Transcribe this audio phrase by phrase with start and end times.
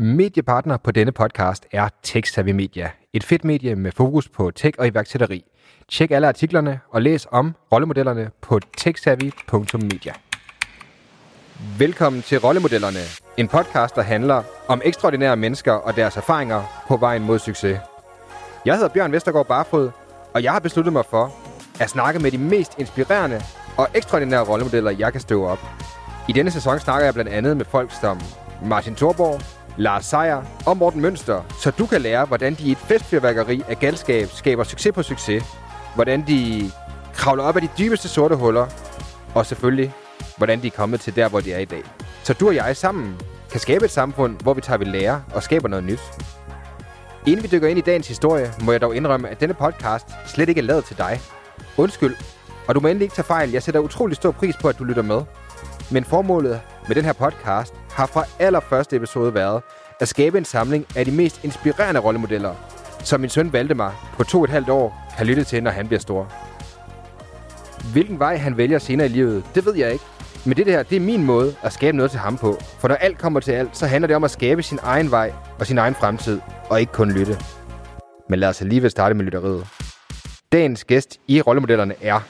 [0.00, 2.90] Mediepartner på denne podcast er TechSavvy Media.
[3.12, 5.44] Et fedt medie med fokus på tech og iværksætteri.
[5.88, 10.12] Tjek alle artiklerne og læs om rollemodellerne på techsavvy.media.
[11.78, 13.00] Velkommen til Rollemodellerne,
[13.36, 17.78] en podcast, der handler om ekstraordinære mennesker og deres erfaringer på vejen mod succes.
[18.64, 19.90] Jeg hedder Bjørn Vestergaard Barfod,
[20.34, 21.34] og jeg har besluttet mig for
[21.80, 23.40] at snakke med de mest inspirerende
[23.76, 25.60] og ekstraordinære rollemodeller, jeg kan støve op.
[26.28, 28.20] I denne sæson snakker jeg blandt andet med folk som
[28.64, 32.78] Martin Thorborg, Lars Seier og Morten Mønster, så du kan lære, hvordan de i et
[32.78, 35.44] festfyrværkeri af galskab skaber succes på succes,
[35.94, 36.70] hvordan de
[37.14, 38.66] kravler op af de dybeste sorte huller,
[39.34, 39.94] og selvfølgelig,
[40.36, 41.82] hvordan de er kommet til der, hvor de er i dag.
[42.22, 43.16] Så du og jeg sammen
[43.50, 46.00] kan skabe et samfund, hvor vi tager ved lære og skaber noget nyt.
[47.26, 50.48] Inden vi dykker ind i dagens historie, må jeg dog indrømme, at denne podcast slet
[50.48, 51.20] ikke er lavet til dig.
[51.76, 52.16] Undskyld,
[52.68, 53.50] og du må endelig ikke tage fejl.
[53.50, 55.22] Jeg sætter utrolig stor pris på, at du lytter med.
[55.90, 59.62] Men formålet med den her podcast har fra allerførste episode været
[60.00, 62.54] at skabe en samling af de mest inspirerende rollemodeller,
[63.04, 65.86] som min søn Valdemar på to og et halvt år kan lytte til, når han
[65.86, 66.32] bliver stor.
[67.92, 70.04] Hvilken vej han vælger senere i livet, det ved jeg ikke.
[70.46, 72.56] Men det her, det er min måde at skabe noget til ham på.
[72.78, 75.32] For når alt kommer til alt, så handler det om at skabe sin egen vej
[75.58, 76.40] og sin egen fremtid,
[76.70, 77.38] og ikke kun lytte.
[78.28, 79.66] Men lad os alligevel starte med lytteriet.
[80.52, 82.20] Dagens gæst i rollemodellerne er...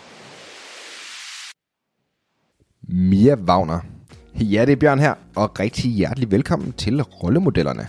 [2.88, 3.97] Mia Wagner.
[4.34, 7.86] Ja, det er Bjørn her, og rigtig hjertelig velkommen til Rollemodellerne.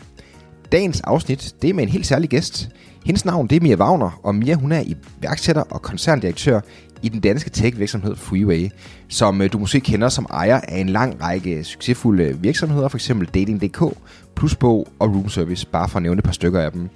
[0.71, 2.69] Dagens afsnit, det er med en helt særlig gæst.
[3.05, 6.59] Hendes navn, det er Mia Wagner, og Mia, hun er iværksætter og koncerndirektør
[7.01, 8.69] i den danske tech-virksomhed Freeway,
[9.09, 13.11] som øh, du måske kender som ejer af en lang række succesfulde øh, virksomheder, f.eks.
[13.33, 13.97] Dating.dk,
[14.35, 16.89] Plusbog og Roomservice, bare for at nævne et par stykker af dem.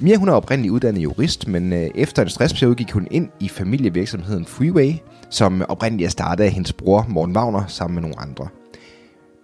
[0.00, 3.48] Mia hun er oprindeligt uddannet jurist, men øh, efter en stressperiode gik hun ind i
[3.48, 4.92] familievirksomheden Freeway,
[5.30, 8.48] som oprindeligt er startet af hendes bror Morten Wagner sammen med nogle andre.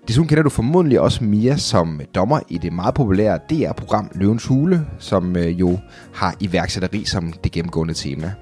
[0.08, 4.86] Desuden kender du formodentlig også Mia som dommer i det meget populære DR-program Løvens Hule,
[4.98, 5.78] som øh, jo
[6.14, 8.32] har iværksætteri som det gennemgående tema.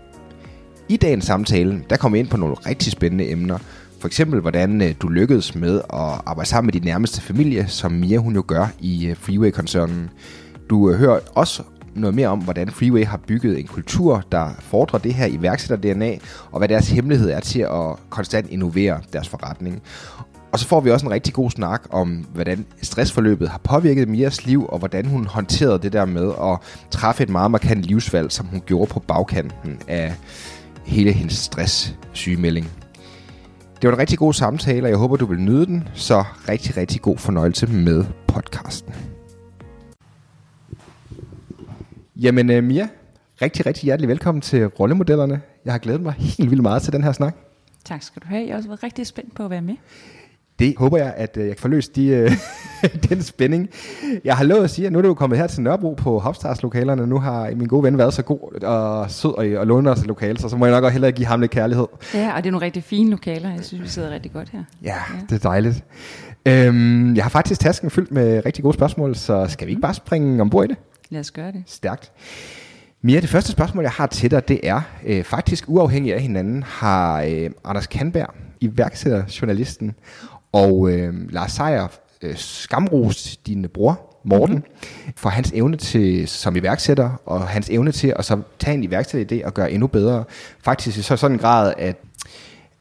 [0.88, 3.58] I dagens samtale, der kommer vi ind på nogle rigtig spændende emner.
[4.01, 7.92] For eksempel, hvordan øh, du lykkedes med at arbejde sammen med din nærmeste familie, som
[7.92, 10.11] Mia hun jo gør i øh, Freeway-koncernen.
[10.70, 11.62] Du hører også
[11.95, 16.18] noget mere om, hvordan Freeway har bygget en kultur, der fordrer det her iværksætter-DNA,
[16.51, 19.83] og hvad deres hemmelighed er til at konstant innovere deres forretning.
[20.52, 24.46] Og så får vi også en rigtig god snak om, hvordan stressforløbet har påvirket Mias
[24.46, 26.58] liv, og hvordan hun håndterede det der med at
[26.90, 30.14] træffe et meget markant livsvalg, som hun gjorde på bagkanten af
[30.85, 32.70] hele hendes stresssygemelding.
[33.83, 36.77] Det var en rigtig god samtale, og jeg håber, du vil nyde den, så rigtig,
[36.77, 38.95] rigtig god fornøjelse med podcasten.
[42.17, 42.89] Jamen uh, Mia,
[43.42, 45.40] rigtig, rigtig hjertelig velkommen til Rollemodellerne.
[45.64, 47.36] Jeg har glædet mig helt vildt meget til den her snak.
[47.84, 48.42] Tak skal du have.
[48.42, 49.74] Jeg har også været rigtig spændt på at være med.
[50.58, 52.33] Det håber jeg, at uh, jeg kan forløse de, uh,
[53.08, 53.68] den spænding.
[54.24, 56.63] Jeg har lovet at sige, at nu er du kommet her til Nørrebro på Hopstars
[56.63, 57.07] lokalerne.
[57.07, 60.07] Nu har min gode ven været så god og sød og, og låne os et
[60.07, 61.86] lokale, så, så må jeg nok også hellere give ham lidt kærlighed.
[62.14, 63.51] Ja, og det er nogle rigtig fine lokaler.
[63.51, 64.64] Jeg synes, vi sidder rigtig godt her.
[64.83, 65.20] Ja, ja.
[65.30, 65.85] det er dejligt.
[66.46, 69.95] Øhm, jeg har faktisk tasken fyldt med rigtig gode spørgsmål, så skal vi ikke bare
[69.95, 70.77] springe ombord i det?
[71.11, 71.63] Lad os gøre det.
[71.67, 72.13] Stærkt.
[73.02, 76.63] Mia, det første spørgsmål, jeg har til dig, det er øh, faktisk uafhængigt af hinanden,
[76.63, 79.95] har øh, Anders Kanberg, iværksætterjournalisten,
[80.52, 81.89] og øh, Lars Seier,
[82.23, 85.13] øh, skamros din bror, Morten, mm-hmm.
[85.17, 89.46] for hans evne til som iværksætter, og hans evne til at så tage en iværksætteridé
[89.46, 90.24] og gøre endnu bedre.
[90.64, 91.96] Faktisk i så sådan en grad, at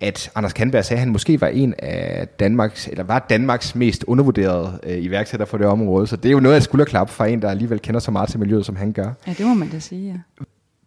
[0.02, 4.04] at Anders Kandberg sagde, at han måske var en af Danmarks, eller var Danmarks mest
[4.04, 6.08] undervurderede øh, iværksætter for det område.
[6.08, 8.30] Så det er jo noget af skulle skulderklap for en, der alligevel kender så meget
[8.30, 9.14] til miljøet, som han gør.
[9.28, 10.44] Ja, det må man da sige, ja.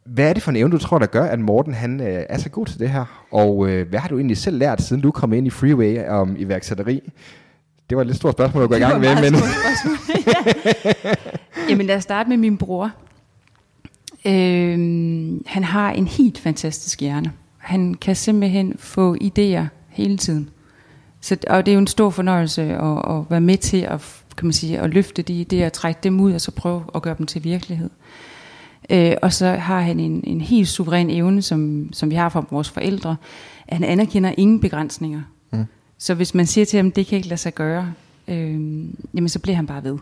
[0.07, 2.39] Hvad er det for en evne, du tror, der gør, at Morten han, øh, er
[2.39, 3.27] så god til det her?
[3.31, 6.37] Og øh, hvad har du egentlig selv lært, siden du kom ind i Freeway om
[6.39, 7.13] iværksætteri?
[7.91, 9.15] Det var et lidt stort spørgsmål at gå i gang med.
[9.15, 9.35] Men...
[10.27, 11.15] ja.
[11.71, 12.91] Jamen lad os starte med min bror.
[14.25, 17.33] Øhm, han har en helt fantastisk hjerne.
[17.59, 20.51] Han kan simpelthen få idéer hele tiden.
[21.21, 24.01] Så, og det er jo en stor fornøjelse at, at være med til at,
[24.37, 27.15] kan man sige, at løfte de idéer, trække dem ud og så prøve at gøre
[27.19, 27.91] dem til virkelighed.
[27.91, 28.34] Øh,
[29.23, 32.71] og så har han en, en helt suveræn evne, som, som vi har fra vores
[32.71, 33.17] forældre,
[33.69, 35.23] at han anerkender ingen begrænsninger.
[35.53, 35.65] Mm.
[35.99, 37.93] Så hvis man siger til ham, det kan ikke lade sig gøre,
[38.29, 38.55] øh,
[39.15, 39.99] jamen så bliver han bare ved.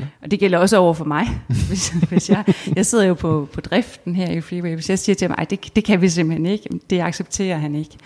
[0.00, 0.04] Ja.
[0.22, 1.28] Og det gælder også over for mig.
[1.68, 2.44] hvis, hvis jeg,
[2.76, 4.74] jeg sidder jo på, på driften her i Freeway.
[4.74, 7.96] Hvis jeg siger til ham, det, det kan vi simpelthen ikke, det accepterer han ikke.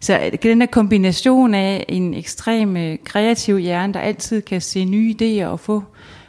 [0.00, 4.84] Så øh, den der kombination af en ekstrem øh, kreativ hjerne, der altid kan se
[4.84, 5.82] nye idéer og få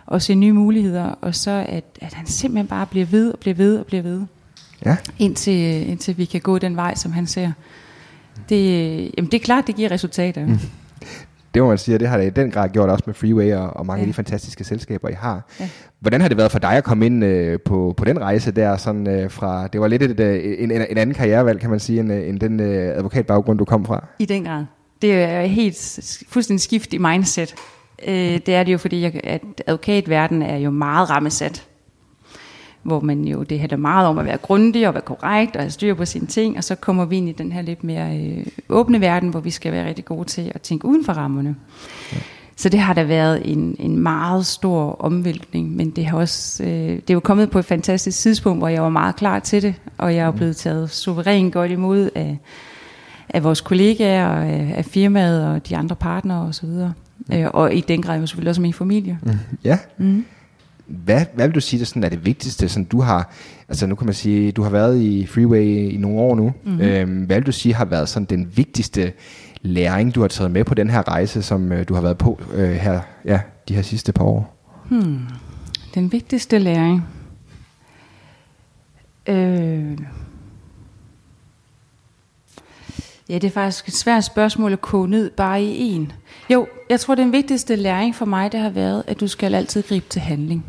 [0.06, 3.56] og se nye muligheder, og så at, at han simpelthen bare bliver ved og bliver
[3.56, 4.22] ved og bliver ved.
[4.86, 4.98] Ja.
[5.20, 7.52] Indtil, indtil vi kan gå den vej, som han ser.
[8.50, 10.46] Det, jamen det er klart, det giver resultater.
[10.46, 10.60] Mm.
[11.54, 13.54] det må man sige, og det har det i den grad gjort også med Freeway
[13.54, 14.04] og, og mange ja.
[14.04, 15.50] af de fantastiske selskaber, I har.
[15.60, 15.70] Ja.
[16.00, 18.78] Hvordan har det været for dig at komme ind øh, på, på den rejse der,
[18.78, 22.00] sådan, øh, fra, det var lidt et, et, en, en anden karrierevalg, kan man sige,
[22.00, 24.08] end, end den øh, advokatbaggrund, du kom fra?
[24.20, 24.66] I den grad.
[25.02, 26.00] Det er helt
[26.30, 27.56] fuldstændig skift i mindset.
[28.08, 31.68] Øh, det er det jo, fordi jeg, at advokatverdenen er jo meget rammesat
[32.86, 35.72] hvor man jo, det handler meget om at være grundig og være korrekt og have
[35.72, 38.46] styr på sine ting, og så kommer vi ind i den her lidt mere øh,
[38.70, 41.56] åbne verden, hvor vi skal være rigtig gode til at tænke uden for rammerne.
[42.14, 42.18] Ja.
[42.56, 46.70] Så det har da været en, en meget stor omvæltning, men det har også, øh,
[46.70, 49.76] det er jo kommet på et fantastisk tidspunkt, hvor jeg var meget klar til det,
[49.98, 52.38] og jeg er blevet taget suverænt godt imod af,
[53.30, 56.70] af vores kollegaer, og af, af firmaet og de andre partnere osv.,
[57.34, 59.20] øh, og i den grad jo selvfølgelig også min familie.
[59.24, 59.32] Mm.
[59.64, 59.80] Ja.
[59.98, 60.26] Mm.
[60.88, 63.34] Hvad, hvad vil du sige, der sådan er det vigtigste, sådan du har,
[63.70, 66.54] altså nu kan man sige, du har været i Freeway i nogle år nu.
[66.64, 66.82] Mm-hmm.
[66.82, 69.14] Øhm, hvad vil du sige har været sådan den vigtigste
[69.62, 72.40] læring, du har taget med på den her rejse, som øh, du har været på
[72.54, 73.40] øh, her, ja,
[73.70, 74.68] de her sidste par år?
[74.90, 75.20] Hmm.
[75.96, 77.04] Den vigtigste læring?
[79.28, 79.98] Øh.
[83.30, 86.12] Ja, det er faktisk et svært spørgsmål at koge ned bare i en.
[86.50, 89.84] Jo, jeg tror, den vigtigste læring for mig, det har været, at du skal altid
[89.84, 90.66] gribe til handling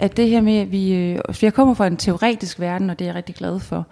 [0.00, 3.04] at det her med, at vi, øh, jeg kommer fra en teoretisk verden, og det
[3.04, 3.86] er jeg rigtig glad for,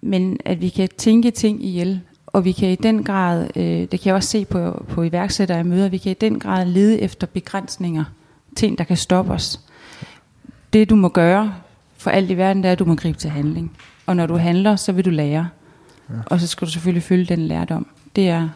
[0.00, 3.90] men at vi kan tænke ting ihjel, og vi kan i den grad, øh, det
[3.90, 7.00] kan jeg også se på, på iværksættere i møder, vi kan i den grad lede
[7.00, 8.04] efter begrænsninger,
[8.56, 9.60] ting der kan stoppe os.
[10.72, 11.54] Det du må gøre
[11.96, 13.76] for alt i verden, det er, at du må gribe til handling.
[14.06, 15.48] Og når du handler, så vil du lære.
[16.10, 16.14] Ja.
[16.26, 17.86] Og så skal du selvfølgelig følge den lærdom.
[18.16, 18.48] Det er,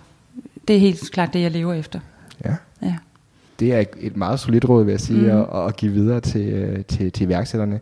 [0.69, 2.00] det er helt klart det, jeg lever efter.
[2.45, 2.55] Ja.
[2.83, 2.97] ja
[3.61, 5.41] det er et meget solidt råd, vil jeg sige, mm.
[5.41, 7.81] at, at give videre til, øh, til, til iværksætterne.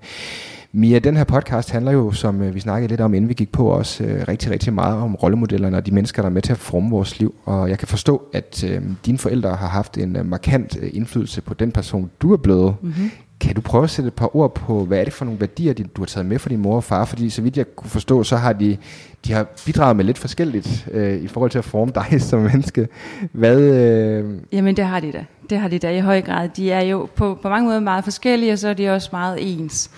[0.72, 3.52] Mia, den her podcast handler jo, som øh, vi snakkede lidt om, inden vi gik
[3.52, 6.52] på, også øh, rigtig, rigtig meget om rollemodellerne og de mennesker, der er med til
[6.52, 7.34] at forme vores liv.
[7.44, 11.40] Og jeg kan forstå, at øh, dine forældre har haft en øh, markant øh, indflydelse
[11.40, 12.74] på den person, du er blevet.
[12.82, 13.10] Mm-hmm.
[13.40, 15.72] Kan du prøve at sætte et par ord på, hvad er det for nogle værdier,
[15.72, 17.04] du har taget med fra din mor og far?
[17.04, 18.76] Fordi så vidt jeg kunne forstå, så har de,
[19.26, 22.88] de har bidraget med lidt forskelligt øh, i forhold til at forme dig som menneske.
[23.32, 24.40] Hvad, øh...
[24.52, 25.24] Jamen det har de da.
[25.50, 26.48] Det har de da i høj grad.
[26.56, 29.38] De er jo på, på mange måder meget forskellige, og så er de også meget
[29.40, 29.90] ens.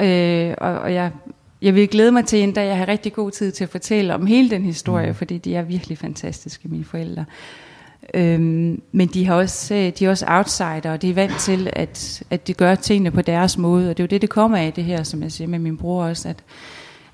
[0.00, 1.10] Øh, og, og jeg,
[1.62, 4.14] jeg vil glæde mig til en dag, jeg har rigtig god tid til at fortælle
[4.14, 5.14] om hele den historie, mm.
[5.14, 7.24] fordi de er virkelig fantastiske, mine forældre.
[8.14, 11.70] Øhm, men de har også, øh, de er også outsider, og de er vant til,
[11.72, 13.90] at, at de gør tingene på deres måde.
[13.90, 15.76] Og det er jo det, det kommer af, det her, som jeg siger med min
[15.76, 16.36] bror også, at,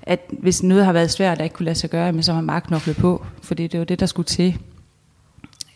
[0.03, 2.41] at hvis noget har været svært, at ikke kunne lade sig gøre, men så har
[2.41, 4.57] man knoklet på, for det var det, der skulle til.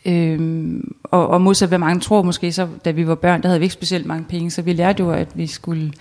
[0.05, 3.59] Øhm, og, og modsat hvad mange tror måske, så da vi var børn, der havde
[3.59, 5.93] vi ikke specielt mange penge, så vi lærte jo, at vi skulle,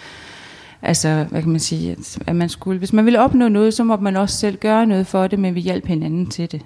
[0.82, 3.84] altså hvad kan man sige, at, at man skulle, hvis man ville opnå noget, så
[3.84, 6.62] må man også selv gøre noget for det, men vi hjalp hinanden til det.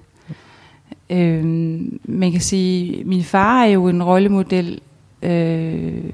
[1.11, 4.81] Øhm, man kan sige, min far er jo en rollemodel
[5.23, 6.05] øh,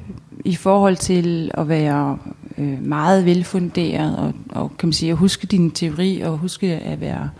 [0.44, 2.18] i forhold til at være
[2.62, 7.00] øh, meget velfunderet og, og kan man sige at huske din teori og huske at
[7.00, 7.30] være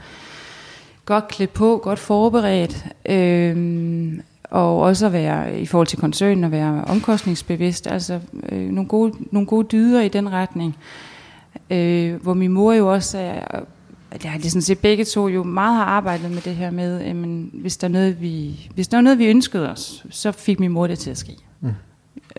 [1.04, 4.18] godt klædt på, godt forberedt, øh,
[4.50, 9.12] og også at være i forhold til koncernen at være omkostningsbevidst, altså øh, nogle, gode,
[9.30, 10.76] nogle gode dyder i den retning.
[11.70, 13.64] Øh, hvor min mor jo også er,
[14.22, 17.16] jeg har ligesom set begge to jo meget har arbejdet med det her med, at
[17.16, 20.60] men, hvis, der er noget, vi, hvis der er noget, vi ønskede os, så fik
[20.60, 21.36] min mor det til at ske.
[21.60, 21.68] Mm.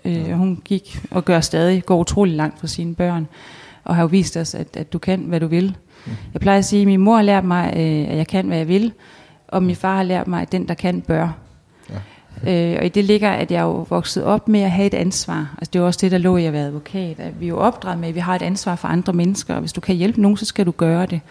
[0.06, 3.28] Øh, hun gik og gør stadig, går utrolig langt for sine børn,
[3.84, 5.78] og har jo vist os, at, at du kan, hvad du vil.
[6.34, 8.58] Jeg plejer at sige, at min mor har lært mig, øh, at jeg kan, hvad
[8.58, 8.94] jeg vil,
[9.48, 11.30] og min far har lært mig, at den, der kan, bør.
[11.90, 12.72] Ja.
[12.72, 14.94] Øh, og i det ligger, at jeg er jo vokset op med at have et
[14.94, 15.56] ansvar.
[15.58, 17.20] Altså det er også det, der lå i at være advokat.
[17.20, 19.60] At vi er jo opdraget med, at vi har et ansvar for andre mennesker, og
[19.60, 21.22] hvis du kan hjælpe nogen, så skal du gøre det.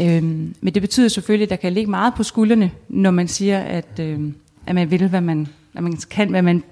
[0.00, 3.58] Øhm, men det betyder selvfølgelig, at der kan ligge meget på skuldrene, når man siger,
[3.58, 4.32] at, øh,
[4.66, 6.62] at man vil, hvad man, at man kan, hvad man,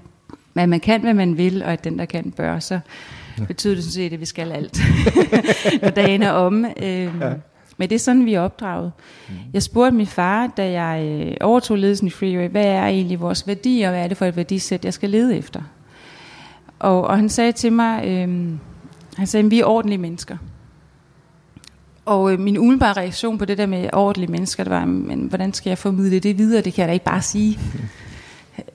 [0.52, 2.58] hvad man kan, hvad man vil, og at den, der kan, bør.
[2.58, 2.80] Så
[3.38, 3.44] ja.
[3.44, 4.80] betyder det sådan set, at vi skal alt,
[5.82, 6.64] når dagen er om.
[6.64, 7.32] Øhm, ja.
[7.76, 8.92] Men det er sådan, vi er opdraget.
[9.28, 9.34] Mm.
[9.54, 13.46] Jeg spurgte min far, da jeg øh, overtog ledelsen i Freeway, hvad er egentlig vores
[13.46, 15.62] værdi, og hvad er det for et værdisæt, jeg skal lede efter?
[16.78, 18.50] Og, og han sagde til mig, øh,
[19.16, 20.36] han sagde, vi er ordentlige mennesker.
[22.04, 25.52] Og øh, min umiddelbare reaktion på det der med ordentlige mennesker, det var, men hvordan
[25.52, 26.62] skal jeg formidle det videre?
[26.62, 27.58] Det kan jeg da ikke bare sige.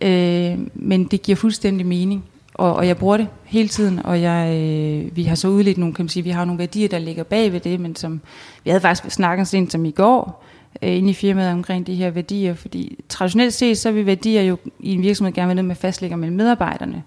[0.01, 2.23] øh, men det giver fuldstændig mening
[2.57, 5.93] og, og jeg bruger det hele tiden, og jeg, øh, vi har så udledt nogle,
[5.93, 8.21] kan man sige, vi har nogle værdier, der ligger bag ved det, men som,
[8.63, 10.43] vi havde faktisk snakket sent som i går,
[10.81, 14.57] øh, inde i firmaet omkring de her værdier, fordi traditionelt set, så vil værdier jo
[14.79, 17.03] i en virksomhed gerne være noget med fastlægger mellem medarbejderne.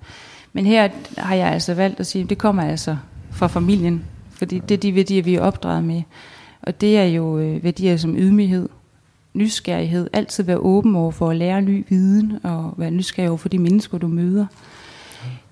[0.52, 2.96] Men her har jeg altså valgt at sige, at det kommer altså
[3.30, 6.02] fra familien, fordi det er de værdier, vi er opdraget med.
[6.62, 8.68] Og det er jo øh, værdier som ydmyghed,
[9.34, 13.49] nysgerrighed, altid være åben over for at lære ny viden, og være nysgerrig over for
[13.49, 14.46] de mennesker, du møder.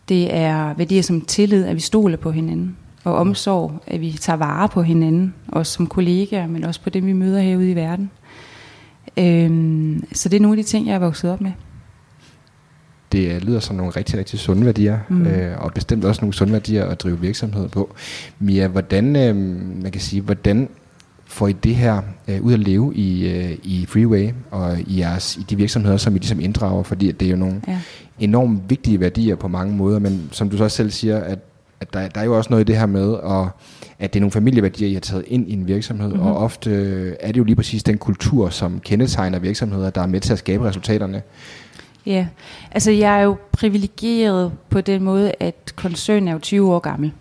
[0.08, 4.36] Det er værdier som tillid, at vi stoler på hinanden, og omsorg, at vi tager
[4.36, 8.10] vare på hinanden, også som kollegaer, men også på dem, vi møder herude i verden.
[9.16, 11.52] Øhm, så det er nogle af de ting, jeg er vokset op med.
[13.12, 15.26] Det øh, lyder som nogle rigtig, rigtig sunde værdier, mm.
[15.26, 17.94] øh, og bestemt også nogle sunde værdier at drive virksomhed på.
[18.38, 19.36] Mia, hvordan, øh,
[19.82, 20.68] man kan sige, hvordan
[21.38, 25.36] får I det her øh, ud at leve i, øh, i Freeway og i, jeres,
[25.36, 26.82] i de virksomheder, som I ligesom inddrager?
[26.82, 27.78] Fordi det er jo nogle ja.
[28.20, 31.38] enormt vigtige værdier på mange måder, men som du så også selv siger, at,
[31.80, 33.48] at der, der er jo også noget i det her med, at,
[33.98, 36.26] at det er nogle familieværdier, I har taget ind i en virksomhed, mm-hmm.
[36.26, 40.06] og ofte øh, er det jo lige præcis den kultur, som kendetegner virksomheder, der er
[40.06, 41.22] med til at skabe resultaterne.
[42.06, 42.26] Ja,
[42.70, 47.12] altså jeg er jo privilegeret på den måde, at koncernen er jo 20 år gammel.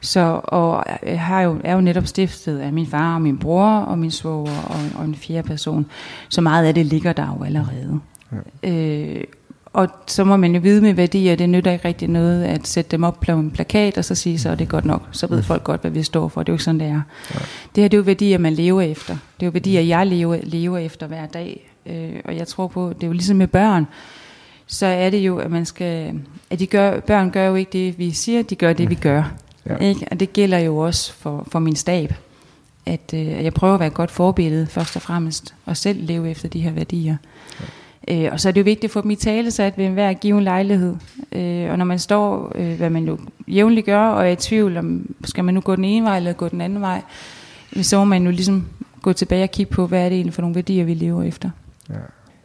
[0.00, 3.66] Så, og jeg har jo, er jo netop stiftet af min far og min bror
[3.66, 5.86] og min svoger og, og en fjerde person.
[6.28, 8.00] Så meget af det ligger der jo allerede.
[8.62, 8.70] Ja.
[8.70, 9.24] Øh,
[9.72, 12.90] og så må man jo vide med værdier, det nytter ikke rigtig noget at sætte
[12.90, 15.08] dem op på en plakat og så sige, så er det godt nok.
[15.12, 15.42] Så ved mm.
[15.42, 16.42] folk godt, hvad vi står for.
[16.42, 17.02] Det er jo ikke sådan, det er.
[17.34, 17.38] Ja.
[17.74, 19.14] Det her det er jo værdier, man lever efter.
[19.14, 21.70] Det er jo værdier, jeg lever, lever efter hver dag.
[21.86, 23.86] Øh, og jeg tror på, det er jo ligesom med børn
[24.70, 27.98] så er det jo, at man skal, at de gør, børn gør jo ikke det,
[27.98, 29.32] vi siger, de gør det, vi gør.
[29.66, 29.76] Ja.
[29.76, 30.06] Ikke?
[30.10, 32.14] Og det gælder jo også for, for min stab,
[32.86, 36.30] at øh, jeg prøver at være et godt forbillede først og fremmest, og selv leve
[36.30, 37.16] efter de her værdier.
[37.60, 37.64] Ja.
[38.08, 40.12] Øh, og så er det jo vigtigt at få dem i tale sat ved enhver
[40.12, 40.96] given lejlighed.
[41.32, 44.76] Øh, og når man står, øh, hvad man jo jævnligt gør, og er i tvivl
[44.76, 47.02] om, skal man nu gå den ene vej eller gå den anden vej,
[47.82, 48.66] så må man jo ligesom
[49.02, 51.50] gå tilbage og kigge på, hvad er det egentlig for nogle værdier, vi lever efter.
[51.90, 51.94] Ja.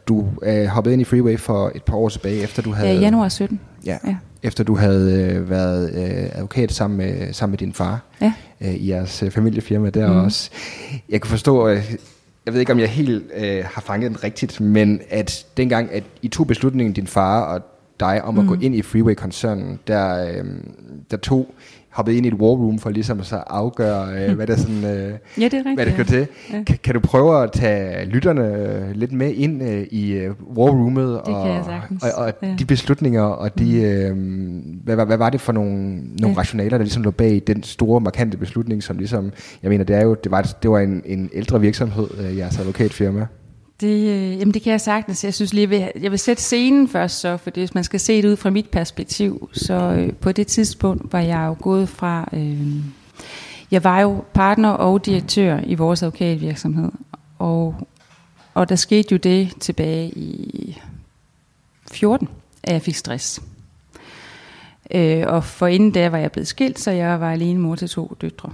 [0.08, 2.88] Du øh, hoppede ind i Freeway for et par år tilbage, efter du havde...
[2.88, 3.60] Ja, januar 17.
[3.86, 4.16] Ja, ja.
[4.42, 8.32] Efter du havde øh, været øh, advokat sammen med, sammen med din far ja.
[8.60, 10.18] øh, i jeres øh, familiefirma der mm.
[10.18, 10.50] også.
[11.08, 11.96] Jeg kan forstå, øh,
[12.46, 16.04] jeg ved ikke om jeg helt øh, har fanget den rigtigt, men at dengang, at
[16.22, 17.62] I tog beslutningen, din far og
[18.00, 18.40] dig, om mm.
[18.40, 20.44] at gå ind i Freeway-koncernen, der, øh,
[21.10, 21.54] der tog
[21.96, 24.84] hoppet ind i et war room for ligesom at så afgøre, øh, hvad, der sådan,
[24.84, 26.26] øh, ja, det er rigtigt, hvad der skal til.
[26.52, 26.62] Ja.
[26.62, 31.20] Kan, kan du prøve at tage lytterne lidt med ind øh, i øh, war roomet
[31.20, 31.34] og,
[32.02, 32.54] og, og ja.
[32.58, 33.64] de beslutninger og de,
[34.14, 34.60] mm.
[34.60, 36.38] øh, hvad, hvad, hvad var det for nogle, nogle ja.
[36.38, 40.02] rationaler, der ligesom lå bag den store, markante beslutning, som ligesom, jeg mener, det er
[40.02, 43.26] jo, det var, det var en, en ældre virksomhed, øh, jeres advokatfirma.
[43.80, 45.24] Det, øh, jamen det kan jeg sagtens.
[45.24, 48.00] Jeg synes lige, jeg vil, jeg vil sætte scenen først så, for hvis man skal
[48.00, 51.88] se det ud fra mit perspektiv, så øh, på det tidspunkt var jeg jo gået
[51.88, 52.84] fra, øh,
[53.70, 56.92] jeg var jo partner og direktør i vores advokatvirksomhed,
[57.38, 57.74] og,
[58.54, 60.78] og der skete jo det tilbage i
[61.92, 62.28] 14,
[62.62, 63.42] at jeg fik stress.
[64.90, 67.88] Øh, og for inden da var jeg blevet skilt, så jeg var alene mor til
[67.88, 68.52] to døtre.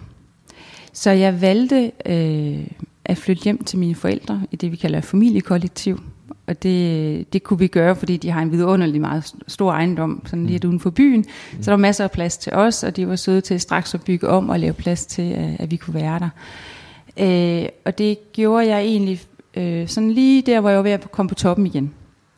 [0.93, 2.67] Så jeg valgte øh,
[3.05, 6.03] at flytte hjem til mine forældre i det, vi kalder familiekollektiv.
[6.47, 10.47] Og det, det kunne vi gøre, fordi de har en vidunderlig meget stor ejendom, sådan
[10.47, 11.21] lige uden for byen.
[11.21, 11.63] Mm.
[11.63, 14.05] Så der var masser af plads til os, og de var søde til straks at
[14.05, 16.29] bygge om og lave plads til, at, at vi kunne være der.
[17.17, 19.21] Øh, og det gjorde jeg egentlig
[19.55, 21.95] øh, sådan lige der, hvor jeg var ved at komme på toppen igen,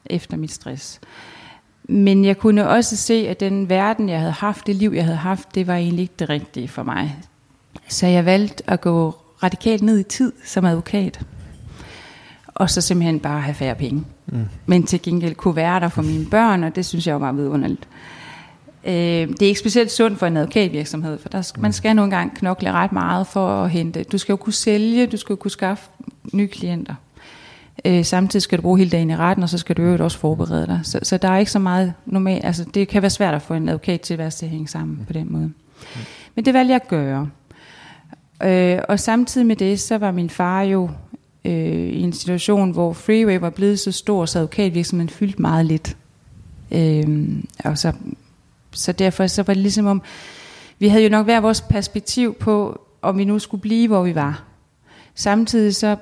[0.06, 1.00] efter mit stress.
[1.88, 5.18] Men jeg kunne også se, at den verden, jeg havde haft, det liv, jeg havde
[5.18, 7.16] haft, det var egentlig ikke det rigtige for mig.
[7.88, 11.20] Så jeg valgte at gå radikalt ned i tid som advokat.
[12.46, 14.04] Og så simpelthen bare have færre penge.
[14.26, 14.44] Mm.
[14.66, 17.36] Men til gengæld kunne være der for mine børn, og det synes jeg var meget
[17.36, 17.88] vidunderligt.
[18.84, 18.92] Øh,
[19.28, 22.36] det er ikke specielt sundt for en advokatvirksomhed, for der skal, man skal nogle gange
[22.36, 24.04] knokle ret meget for at hente.
[24.04, 25.84] Du skal jo kunne sælge, du skal jo kunne skaffe
[26.32, 26.94] nye klienter.
[27.84, 30.18] Øh, samtidig skal du bruge hele dagen i retten, og så skal du jo også
[30.18, 30.80] forberede dig.
[30.82, 33.54] Så, så der er ikke så meget normalt, altså det kan være svært at få
[33.54, 35.44] en advokat til at hænge sammen på den måde.
[35.44, 36.00] Mm.
[36.34, 37.28] Men det valgte jeg at gøre.
[38.42, 40.90] Øh, og samtidig med det, så var min far jo
[41.44, 45.96] øh, i en situation, hvor Freeway var blevet så stor, så advokatvirksomheden fyldte meget lidt.
[46.70, 47.28] Øh,
[47.64, 47.92] og så,
[48.72, 50.02] så derfor så var det ligesom om,
[50.78, 54.14] vi havde jo nok hver vores perspektiv på, om vi nu skulle blive, hvor vi
[54.14, 54.44] var.
[55.14, 55.96] Samtidig så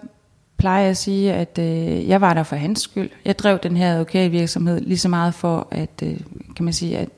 [0.56, 3.10] plejer jeg at sige, at øh, jeg var der for hans skyld.
[3.24, 6.20] Jeg drev den her advokatvirksomhed lige så meget for, at, øh,
[6.56, 7.08] kan man sige, at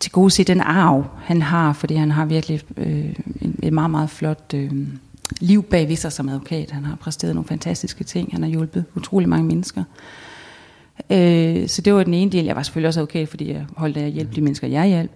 [0.00, 3.14] til gode se den arv, han har, fordi han har virkelig øh,
[3.62, 4.70] et meget, meget flot øh,
[5.40, 6.70] liv bagved sig som advokat.
[6.70, 8.32] Han har præsteret nogle fantastiske ting.
[8.32, 9.84] Han har hjulpet utrolig mange mennesker.
[11.10, 12.44] Øh, så det var den ene del.
[12.44, 15.10] Jeg var selvfølgelig også advokat, fordi jeg holdt af at hjælpe de mennesker, jeg hjalp.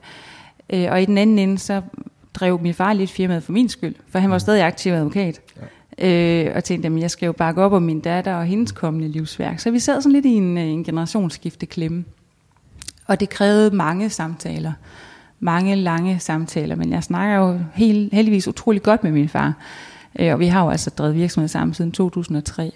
[0.71, 1.83] Øh, og i den anden ende, så
[2.35, 5.41] drev min far lidt firmaet for min skyld, for han var stadig aktiv advokat.
[5.99, 6.47] Ja.
[6.47, 9.09] Øh, og tænkte, at jeg skal jo bakke op om min datter og hendes kommende
[9.09, 9.59] livsværk.
[9.59, 12.05] Så vi sad sådan lidt i en, en generationsskifte klemme.
[13.13, 14.73] Og det krævede mange samtaler.
[15.41, 16.77] Mange lange samtaler.
[16.77, 19.55] Men jeg snakker jo helt, heldigvis utrolig godt med min far.
[20.19, 22.73] Øh, og vi har jo altså drevet virksomhed sammen siden 2003.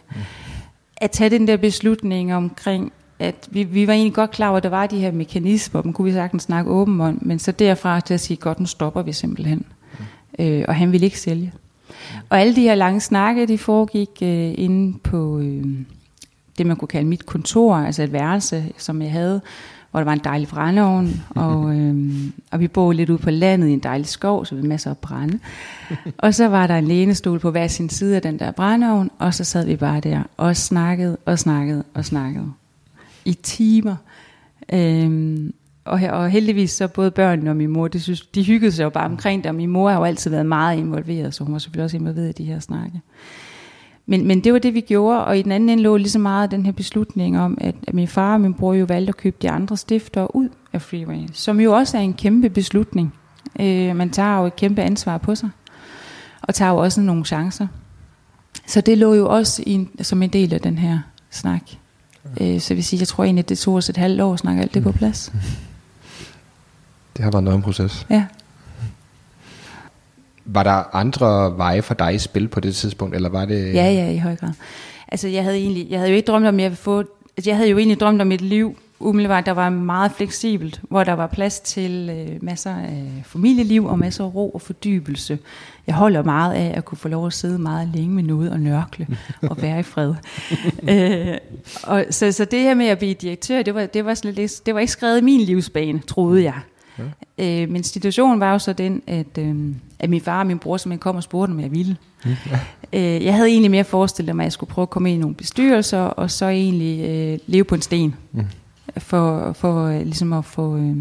[0.97, 4.63] at tage den der beslutning omkring, at vi, vi var egentlig godt klar over, at
[4.63, 8.01] der var de her mekanismer, dem kunne vi sagtens snakke åben om, men så derfra
[8.01, 9.67] til at sige, godt, nu stopper vi simpelthen.
[9.99, 10.45] Mm.
[10.45, 11.53] Øh, og han ville ikke sælge.
[11.89, 11.95] Mm.
[12.29, 15.65] Og alle de her lange snakke, de foregik øh, inde på øh,
[16.59, 19.41] det, man kunne kalde mit kontor, altså et værelse, som jeg havde,
[19.97, 22.15] hvor der var en dejlig brændeovn, og, øh,
[22.51, 24.91] og vi boede lidt ude på landet i en dejlig skov, så vi havde masser
[24.91, 25.39] af brænde.
[26.19, 29.35] og så var der en lænestol på hver sin side af den der brændeovn, og
[29.35, 32.47] så sad vi bare der og snakkede og snakkede og snakkede
[33.25, 33.97] i timer.
[34.73, 38.85] Øhm, og, og heldigvis så både børnene og min mor, de, synes, de hyggede sig
[38.85, 41.53] jo bare omkring det, og min mor har jo altid været meget involveret, så hun
[41.53, 43.01] var selvfølgelig også involveret i de her snakke.
[44.07, 46.19] Men, men det var det, vi gjorde, og i den anden ende lå lige så
[46.19, 49.17] meget den her beslutning om, at, at min far og min bror jo valgte at
[49.17, 53.15] købe de andre stifter ud af Freeway, som jo også er en kæmpe beslutning.
[53.61, 55.51] Øh, man tager jo et kæmpe ansvar på sig,
[56.43, 57.67] og tager jo også nogle chancer.
[58.67, 60.99] Så det lå jo også i en, som en del af den her
[61.31, 61.63] snak.
[62.41, 64.63] Øh, så vil sige, jeg tror egentlig, det tog os et halvt år at snakke
[64.63, 65.33] alt det på plads.
[67.17, 68.07] Det har været noget en proces.
[68.11, 68.25] Ja.
[70.47, 73.75] Var der andre veje for dig i spil på det tidspunkt, eller var det...
[73.75, 74.51] Ja, ja, i høj grad.
[75.09, 76.99] Altså, jeg havde, egentlig, jeg havde jo ikke drømt om, at jeg ville få...
[77.37, 81.05] Altså, jeg havde jo egentlig drømt om et liv, umiddelbart, der var meget fleksibelt, hvor
[81.05, 85.39] der var plads til øh, masser af familieliv og masser af ro og fordybelse.
[85.87, 88.61] Jeg holder meget af at kunne få lov at sidde meget længe med noget og
[88.61, 89.07] nørkle
[89.51, 90.15] og være i fred.
[90.89, 91.37] øh,
[91.83, 94.67] og, så, så det her med at blive direktør, det var, det var, sådan lidt,
[94.67, 96.61] det var ikke skrevet i min livsbane, troede jeg.
[96.99, 97.63] Ja.
[97.63, 99.55] Øh, men situationen var jo så den, at, øh,
[99.99, 101.97] at min far og min bror simpelthen kom og spurgte, om jeg ville.
[102.25, 102.59] Ja.
[102.93, 105.21] Øh, jeg havde egentlig mere forestillet mig, at jeg skulle prøve at komme ind i
[105.21, 108.15] nogle bestyrelser, og så egentlig øh, leve på en sten.
[108.33, 108.47] Mm
[108.99, 110.77] for, for øh, ligesom at få...
[110.77, 110.97] Øh,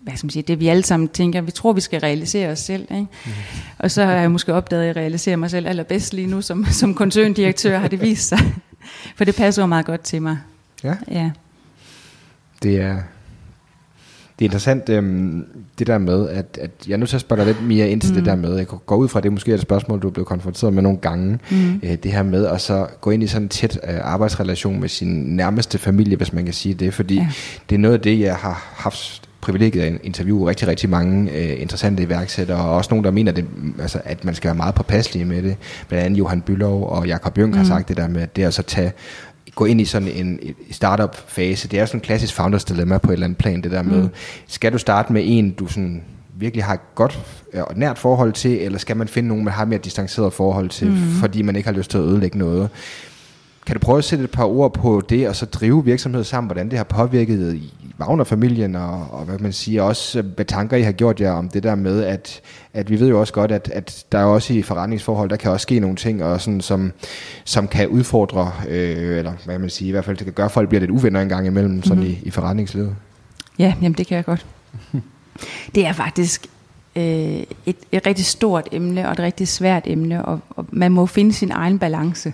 [0.00, 2.58] hvad skal man sige, det vi alle sammen tænker, vi tror, vi skal realisere os
[2.58, 2.82] selv.
[2.82, 3.06] Ikke?
[3.26, 3.32] Mm.
[3.78, 6.64] Og så har jeg måske opdaget, at jeg realiserer mig selv allerbedst lige nu, som,
[6.80, 8.38] som koncerndirektør har det vist sig.
[9.16, 10.38] For det passer jo meget godt til mig.
[10.84, 10.94] Ja.
[11.10, 11.30] ja.
[12.62, 12.98] Det er,
[14.38, 15.46] det er interessant, øhm,
[15.78, 18.00] det der med, at, at jeg er nødt til at spørge dig lidt mere ind
[18.00, 18.16] til mm.
[18.16, 20.28] det der med, jeg går ud fra, det måske er et spørgsmål, du er blevet
[20.28, 21.80] konfronteret med nogle gange, mm.
[21.82, 24.88] øh, det her med at så gå ind i sådan en tæt øh, arbejdsrelation med
[24.88, 27.28] sin nærmeste familie, hvis man kan sige det, fordi ja.
[27.70, 31.62] det er noget af det, jeg har haft privilegiet at interviewe rigtig, rigtig mange øh,
[31.62, 33.44] interessante iværksættere, og også nogen, der mener, det,
[33.80, 35.56] altså, at man skal være meget påpasselig med det.
[35.88, 37.56] Blandt andet Johan Bylov og Jakob Jøng mm.
[37.56, 38.92] har sagt det der med, at det er at så tage
[39.54, 40.40] gå ind i sådan en
[40.70, 41.68] startup-fase.
[41.68, 44.02] Det er sådan en klassisk founders dilemma på et eller andet plan, det der med,
[44.02, 44.08] mm.
[44.46, 46.02] skal du starte med en, du sådan
[46.36, 47.20] virkelig har et godt
[47.54, 50.90] og nært forhold til, eller skal man finde nogen, man har mere distanceret forhold til,
[50.90, 50.96] mm.
[50.96, 52.68] fordi man ikke har lyst til at ødelægge noget.
[53.66, 56.48] Kan du prøve at sætte et par ord på det, og så drive virksomhed sammen,
[56.48, 57.60] hvordan det har påvirket
[58.00, 61.62] Wagner-familien, og, og hvad man siger, også hvad tanker I har gjort jer om det
[61.62, 62.40] der med, at,
[62.72, 65.50] at vi ved jo også godt, at, at der er også i forretningsforhold, der kan
[65.50, 66.92] også ske nogle ting, og sådan, som,
[67.44, 70.52] som kan udfordre, øh, eller hvad man siger, i hvert fald det kan gøre, at
[70.52, 72.16] folk bliver lidt uvenner en gang imellem, sådan mm-hmm.
[72.22, 72.96] i, i forretningslivet.
[73.58, 74.46] Ja, jamen det kan jeg godt.
[75.74, 76.46] det er faktisk
[76.96, 81.06] øh, et, et rigtig stort emne, og et rigtig svært emne, og, og man må
[81.06, 82.32] finde sin egen balance.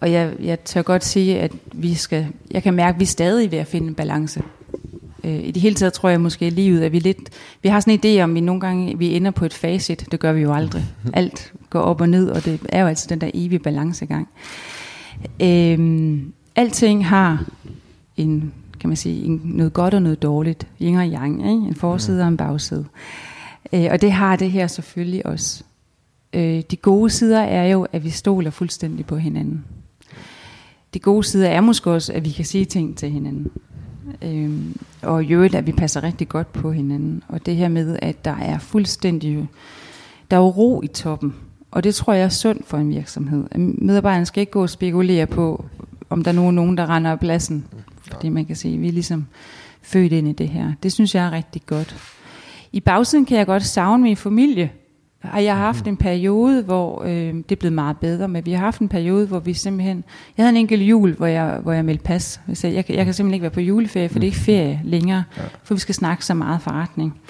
[0.00, 3.06] Og jeg, jeg tør godt sige, at vi skal, jeg kan mærke, at vi er
[3.06, 4.42] stadig ved at finde en balance.
[5.24, 7.18] Øh, I det hele taget tror jeg måske i livet, at vi lidt,
[7.62, 10.08] vi har sådan en idé om, at vi nogle gange vi ender på et facit.
[10.10, 10.84] Det gør vi jo aldrig.
[11.14, 14.28] Alt går op og ned, og det er jo altid den der evige balancegang.
[15.42, 17.44] Øhm, alting har
[18.16, 20.66] en, kan man sige, en, noget godt og noget dårligt.
[20.82, 21.68] Yin og yang, ikke?
[21.68, 22.84] en forside og en bagside.
[23.72, 25.64] Øh, og det har det her selvfølgelig også.
[26.32, 29.64] Øh, de gode sider er jo, at vi stoler fuldstændig på hinanden
[30.94, 33.50] de gode sider er måske også, at vi kan sige ting til hinanden.
[34.22, 37.22] Øhm, og i øvrigt, at vi passer rigtig godt på hinanden.
[37.28, 39.48] Og det her med, at der er fuldstændig,
[40.30, 41.34] der er ro i toppen.
[41.70, 43.44] Og det tror jeg er sundt for en virksomhed.
[43.58, 45.64] Medarbejderne skal ikke gå og spekulere på,
[46.10, 47.64] om der er nogen, nogen der render af pladsen.
[48.02, 49.26] Fordi man kan se, at vi er ligesom
[49.82, 50.72] født ind i det her.
[50.82, 51.96] Det synes jeg er rigtig godt.
[52.72, 54.72] I bagsiden kan jeg godt savne min familie
[55.20, 58.58] har jeg haft en periode, hvor øh, det er blevet meget bedre, men vi har
[58.58, 60.04] haft en periode, hvor vi simpelthen...
[60.36, 62.40] Jeg havde en enkelt jul, hvor jeg, hvor jeg meldte pas.
[62.48, 64.80] Jeg, sagde, jeg, jeg kan simpelthen ikke være på juleferie, for det er ikke ferie
[64.84, 65.42] længere, ja.
[65.62, 67.20] for vi skal snakke så meget forretning.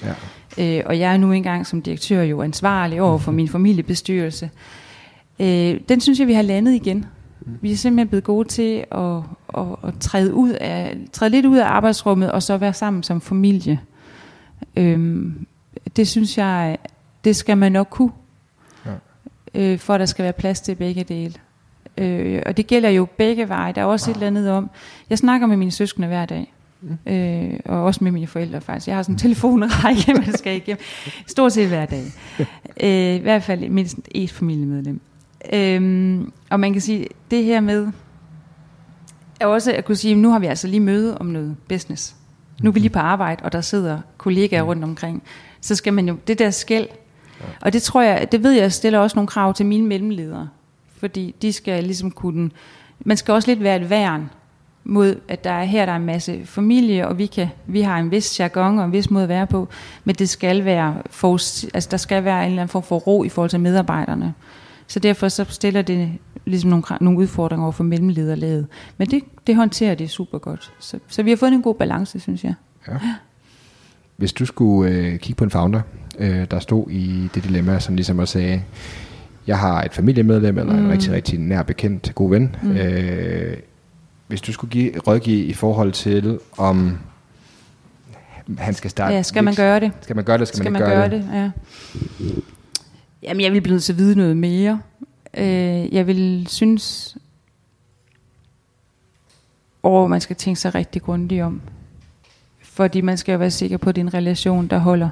[0.58, 0.78] Ja.
[0.78, 4.50] Øh, og jeg er nu engang som direktør jo ansvarlig over for min familiebestyrelse.
[5.40, 7.06] Øh, den synes jeg, vi har landet igen.
[7.60, 9.16] Vi er simpelthen blevet gode til at,
[9.58, 13.20] at, at træde, ud af, træde lidt ud af arbejdsrummet, og så være sammen som
[13.20, 13.80] familie.
[14.76, 15.26] Øh,
[15.96, 16.78] det synes jeg
[17.24, 18.12] det skal man nok kunne,
[18.86, 18.92] ja.
[19.54, 21.34] øh, for at der skal være plads til begge dele.
[21.98, 23.72] Øh, og det gælder jo begge veje.
[23.72, 24.12] Der er også ja.
[24.12, 24.70] et eller andet om,
[25.10, 26.54] jeg snakker med mine søskende hver dag.
[26.80, 27.12] Mm.
[27.12, 28.88] Øh, og også med mine forældre faktisk.
[28.88, 30.80] Jeg har sådan en telefonrække, man skal igennem.
[31.26, 32.04] Stort set hver dag.
[32.80, 35.00] Øh, I hvert fald mindst et familiemedlem.
[35.52, 37.88] Øh, og man kan sige, det her med,
[39.40, 42.14] også at kunne sige, nu har vi altså lige møde om noget business.
[42.62, 45.22] Nu er vi lige på arbejde, og der sidder kollegaer rundt omkring.
[45.60, 46.86] Så skal man jo, det der skæld,
[47.60, 50.48] og det tror jeg, det ved jeg, stiller også nogle krav til mine mellemledere.
[50.98, 52.50] Fordi de skal ligesom kunne,
[53.00, 54.30] man skal også lidt være et værn
[54.84, 57.98] mod, at der er her der er en masse familie, og vi, kan, vi har
[57.98, 59.68] en vis jargon og en vis måde at være på,
[60.04, 61.32] men det skal være, for,
[61.74, 64.34] altså der skal være en eller anden form for ro i forhold til medarbejderne.
[64.86, 66.12] Så derfor så stiller det
[66.44, 68.66] ligesom nogle, nogle udfordringer over for mellemlederlaget.
[68.98, 70.72] Men det, det håndterer det super godt.
[70.78, 72.54] Så, så vi har fundet en god balance, synes jeg.
[72.88, 72.98] Ja.
[74.16, 75.80] Hvis du skulle øh, kigge på en founder,
[76.18, 78.62] øh, der stod i det dilemma, som ligesom også sagde,
[79.46, 80.84] jeg har et familiemedlem, eller mm.
[80.84, 82.56] en rigtig, rigtig nær bekendt, god ven.
[82.62, 82.76] Mm.
[82.76, 83.56] Øh,
[84.26, 86.98] hvis du skulle give rådgive i forhold til, om
[88.58, 89.14] han skal starte...
[89.14, 89.92] Ja, skal man gøre det?
[90.00, 91.24] Skal man gøre det, skal, skal man, man gøre, gøre det?
[91.24, 91.34] det?
[91.34, 91.50] Ja.
[93.22, 94.80] Jamen, jeg vil blive nødt til at vide noget mere.
[95.36, 97.16] Øh, jeg vil synes,
[99.82, 101.60] og man skal tænke sig rigtig grundigt om.
[102.62, 105.08] Fordi man skal jo være sikker på, at det er en relation, der holder.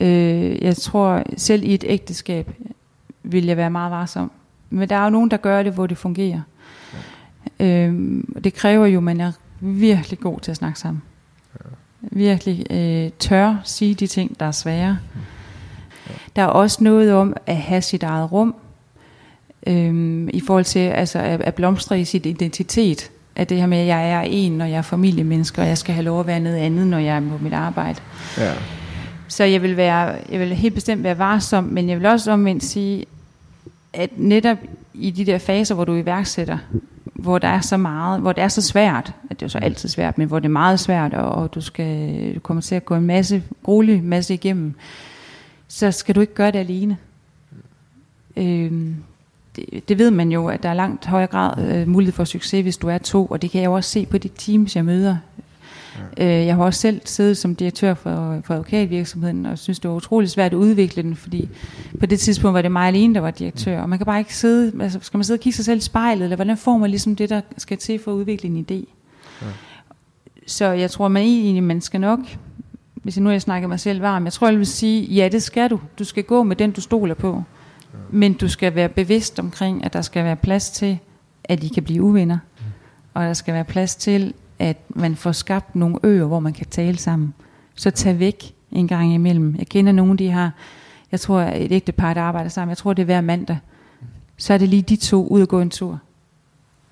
[0.00, 2.50] Øh, jeg tror, selv i et ægteskab,
[3.22, 4.30] vil jeg være meget varsom.
[4.70, 6.40] Men der er jo nogen, der gør det, hvor det fungerer.
[7.60, 7.66] Ja.
[7.66, 11.02] Øh, det kræver jo, at man er virkelig god til at snakke sammen.
[11.54, 11.68] Ja.
[12.00, 14.98] Virkelig øh, tør sige de ting, der er svære.
[16.08, 16.12] Ja.
[16.36, 18.54] Der er også noget om at have sit eget rum.
[19.66, 23.78] Øh, I forhold til altså, at, at blomstre i sit identitet at det her med,
[23.78, 26.40] at jeg er en, når jeg er familiemenneske, og jeg skal have lov at være
[26.40, 28.00] noget andet, når jeg er på mit arbejde.
[28.38, 28.52] Ja.
[29.28, 32.64] Så jeg vil, være, jeg vil helt bestemt være varsom, men jeg vil også omvendt
[32.64, 33.06] sige,
[33.92, 34.58] at netop
[34.94, 36.58] i de der faser, hvor du iværksætter,
[37.04, 39.88] hvor der er så meget, hvor det er så svært, at det er så altid
[39.88, 42.84] svært, men hvor det er meget svært, og, og du, skal, du kommer til at
[42.84, 44.74] gå en masse, gruelig masse igennem,
[45.68, 46.96] så skal du ikke gøre det alene.
[48.36, 48.96] Øhm,
[49.56, 52.62] det, det ved man jo, at der er langt højere grad øh, mulighed for succes,
[52.62, 54.84] hvis du er to, og det kan jeg jo også se på de teams, jeg
[54.84, 55.16] møder.
[56.18, 56.40] Ja.
[56.40, 59.96] Øh, jeg har også selv siddet som direktør for, for advokatvirksomheden, og synes, det var
[59.96, 61.48] utrolig svært at udvikle den, fordi
[62.00, 64.36] på det tidspunkt var det mig alene, der var direktør, og man kan bare ikke
[64.36, 66.90] sidde, altså skal man sidde og kigge sig selv i spejlet, eller hvordan får man
[66.90, 68.94] ligesom det, der skal til for at udvikle en idé?
[69.42, 69.46] Ja.
[70.46, 72.20] Så jeg tror, man egentlig, man skal nok,
[72.94, 75.42] hvis jeg nu jeg snakker mig selv varm, jeg tror, jeg vil sige, ja, det
[75.42, 75.80] skal du.
[75.98, 77.42] Du skal gå med den, du stoler på.
[78.10, 80.98] Men du skal være bevidst omkring, at der skal være plads til,
[81.44, 82.38] at I kan blive uvenner.
[83.14, 86.66] Og der skal være plads til, at man får skabt nogle øer, hvor man kan
[86.66, 87.34] tale sammen.
[87.74, 89.56] Så tag væk en gang imellem.
[89.58, 90.52] Jeg kender nogen, de har,
[91.12, 93.58] jeg tror, et ægte par, der arbejder sammen, jeg tror, det er hver mandag.
[94.36, 96.00] Så er det lige de to ud og gå en tur.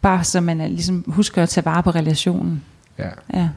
[0.02, 2.64] Bare så man er, ligesom husker at tage vare på relationen.
[2.98, 3.10] Ja.
[3.34, 3.48] ja.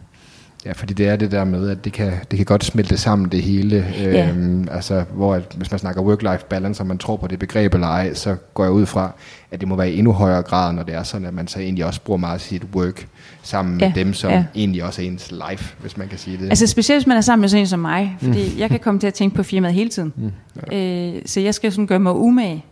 [0.66, 3.30] Ja, fordi det er det der med, at det kan, det kan godt smelte sammen
[3.30, 3.94] det hele.
[4.00, 4.30] Ja.
[4.30, 7.74] Øhm, altså, hvor at, hvis man snakker work-life balance, og man tror på det begreb
[7.74, 9.12] eller ej, så går jeg ud fra,
[9.52, 11.60] at det må være i endnu højere grad, når det er sådan, at man så
[11.60, 13.08] egentlig også bruger meget sit work
[13.44, 13.88] sammen ja.
[13.88, 14.44] med dem, som ja.
[14.56, 16.50] egentlig også er ens life, hvis man kan sige det.
[16.50, 18.60] Altså specielt, hvis man er sammen med sådan en som mig, fordi mm.
[18.60, 20.14] jeg kan komme til at tænke på firmaet hele tiden.
[20.16, 20.32] Mm.
[20.72, 21.08] Ja.
[21.16, 22.66] Øh, så jeg skal sådan gøre mig umage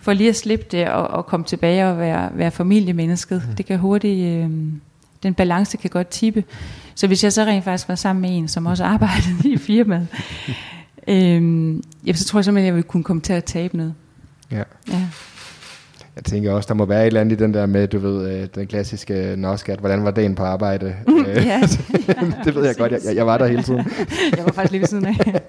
[0.00, 3.42] for lige at slippe det og, og komme tilbage og være, være familiemennesket.
[3.48, 3.54] Mm.
[3.54, 4.26] Det kan hurtigt...
[4.26, 4.50] Øh,
[5.22, 6.44] den balance kan godt tippe.
[6.94, 10.08] Så hvis jeg så rent faktisk var sammen med en, som også arbejdede i firmaet,
[11.08, 13.94] øhm, ja, så tror jeg simpelthen, at jeg ville kunne komme til at tabe noget.
[14.50, 14.62] Ja.
[14.88, 15.08] ja.
[16.16, 18.32] Jeg tænker også, der må være et eller andet i den der med, du ved,
[18.32, 20.94] øh, den klassiske norskat, hvordan var dagen på arbejde?
[21.08, 21.60] Mm, ja.
[22.44, 23.86] det ved jeg godt, jeg, jeg var der hele tiden.
[24.36, 25.40] jeg var faktisk lige ved siden af.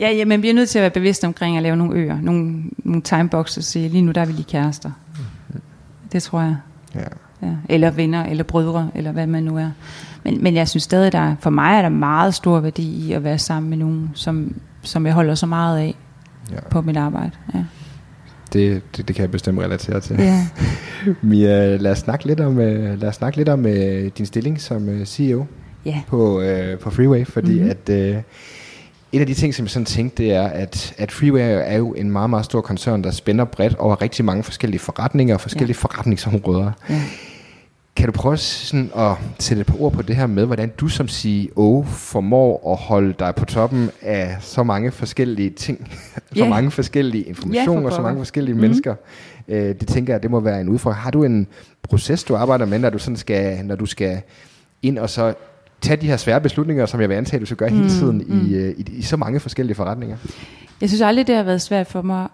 [0.00, 2.20] ja, ja, men vi er nødt til at være bevidste omkring at lave nogle øer,
[2.20, 4.90] nogle, nogle timeboxes, og sige, lige nu der er vi lige kærester.
[5.18, 5.60] Mm.
[6.12, 6.56] Det tror jeg.
[6.94, 7.00] Ja.
[7.42, 9.70] Ja, eller venner, eller brødre, eller hvad man nu er.
[10.24, 13.24] Men, men jeg synes stadig, der for mig er der meget stor værdi i at
[13.24, 15.94] være sammen med nogen, som, som jeg holder så meget af
[16.52, 16.60] ja.
[16.70, 17.30] på mit arbejde.
[17.54, 17.64] Ja.
[18.52, 20.16] Det, det, det kan jeg bestemt relatere til.
[20.18, 20.46] Ja.
[21.22, 24.60] Mia, lad os snakke lidt om, øh, lad os snakke lidt om uh, din stilling
[24.60, 25.46] som uh, CEO
[25.84, 26.02] ja.
[26.06, 27.70] på, uh, på Freeway, fordi mm-hmm.
[27.88, 28.22] at uh,
[29.12, 31.92] en af de ting, som jeg sådan tænkte, det er, at, at Freeway er jo
[31.92, 35.76] en meget, meget stor koncern, der spænder bredt over rigtig mange forskellige forretninger og forskellige
[35.76, 35.82] ja.
[35.82, 36.72] forretningsområder.
[36.90, 37.02] Ja.
[37.98, 40.88] Kan du prøve sådan at sætte et par ord på det her med, hvordan du
[40.88, 45.88] som CEO formår at holde dig på toppen af så mange forskellige ting,
[46.32, 46.48] så yeah.
[46.48, 48.60] mange forskellige informationer, yeah, så mange forskellige mm.
[48.60, 48.94] mennesker.
[49.48, 51.02] Øh, det tænker jeg, det må være en udfordring.
[51.02, 51.46] Har du en
[51.82, 54.20] proces, du arbejder med, når du, sådan skal, når du skal
[54.82, 55.34] ind og så
[55.80, 57.76] tage de her svære beslutninger, som jeg vil antage, du skal gøre mm.
[57.76, 58.46] hele tiden mm.
[58.46, 60.16] i, øh, i, i så mange forskellige forretninger?
[60.80, 62.28] Jeg synes aldrig, det har været svært for mig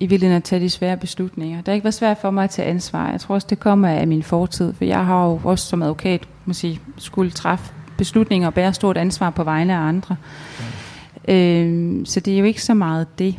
[0.00, 1.56] i virkeligheden at tage de svære beslutninger.
[1.56, 3.10] Det har ikke været svært for mig at tage ansvar.
[3.10, 6.28] Jeg tror også, det kommer af min fortid, for jeg har jo også som advokat
[6.44, 10.16] må sige, skulle træffe beslutninger og bære stort ansvar på vegne af andre.
[11.28, 11.34] Ja.
[11.34, 13.34] Øhm, så det er jo ikke så meget det.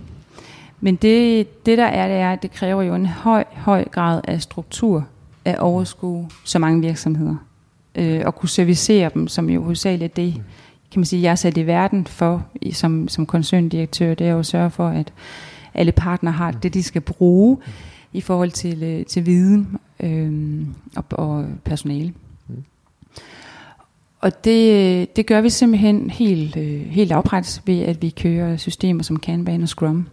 [0.81, 4.21] Men det, det der er, det er, at det kræver jo en høj, høj grad
[4.27, 5.07] af struktur
[5.45, 7.35] at overskue så mange virksomheder.
[7.95, 10.33] Øh, og kunne servicere dem, som jo hovedsageligt er det,
[10.91, 14.39] kan man sige, jeg er sat i verden for, som, som koncerndirektør, det er jo
[14.39, 15.13] at sørge for, at
[15.73, 17.57] alle partnere har det, de skal bruge
[18.13, 22.13] i forhold til, øh, til viden øh, og, og personale.
[24.21, 28.57] Og det, øh, det gør vi simpelthen helt, øh, helt afpræts ved, at vi kører
[28.57, 30.07] systemer som Kanban og Scrum.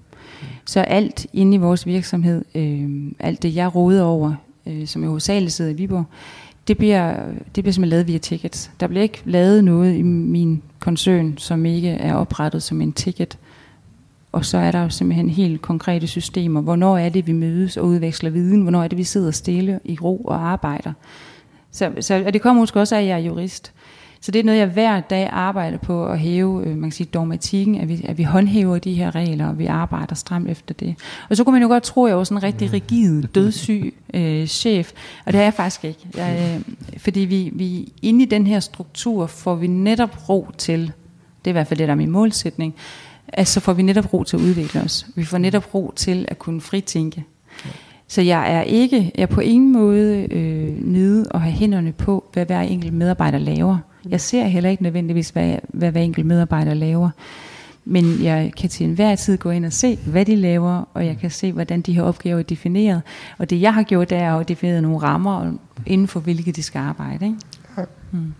[0.64, 4.34] Så alt inde i vores virksomhed, øh, alt det jeg råder over,
[4.66, 6.04] øh, som er hovedsageligt sidder i Viborg,
[6.68, 7.16] det bliver,
[7.54, 8.70] det bliver simpelthen lavet via tickets.
[8.80, 13.38] Der bliver ikke lavet noget i min koncern, som ikke er oprettet som en ticket.
[14.32, 16.60] Og så er der jo simpelthen helt konkrete systemer.
[16.60, 18.62] Hvornår er det, vi mødes og udveksler viden?
[18.62, 20.92] Hvornår er det, vi sidder stille i ro og arbejder?
[21.70, 23.72] Så, så og det kommer måske også af, at jeg er jurist.
[24.20, 27.06] Så det er noget, jeg hver dag arbejder på at hæve øh, man kan sige,
[27.14, 30.94] dogmatikken, at vi, at vi håndhæver de her regler, og vi arbejder stramt efter det.
[31.30, 33.94] Og så kunne man jo godt tro, at jeg var sådan en rigtig rigid, dødssyg
[34.14, 34.92] øh, chef,
[35.26, 36.06] og det er jeg faktisk ikke.
[36.16, 40.80] Jeg, øh, fordi vi, vi inde i den her struktur får vi netop ro til,
[41.44, 42.74] det er i hvert fald det, der er min målsætning,
[43.28, 45.06] at så får vi netop ro til at udvikle os.
[45.14, 47.24] Vi får netop ro til at kunne fritænke.
[48.08, 52.24] Så jeg er ikke, jeg er på ingen måde øh, nede og have hænderne på,
[52.32, 53.78] hvad hver enkelt medarbejder laver.
[54.08, 57.10] Jeg ser heller ikke nødvendigvis, hvad, hvad hver enkelt medarbejder laver.
[57.84, 61.18] Men jeg kan til enhver tid gå ind og se, hvad de laver, og jeg
[61.18, 63.02] kan se, hvordan de her opgaver er defineret.
[63.38, 65.52] Og det jeg har gjort, det er at definere nogle rammer,
[65.86, 67.26] inden for hvilke de skal arbejde.
[67.26, 67.38] Ikke?
[68.10, 68.32] Hmm.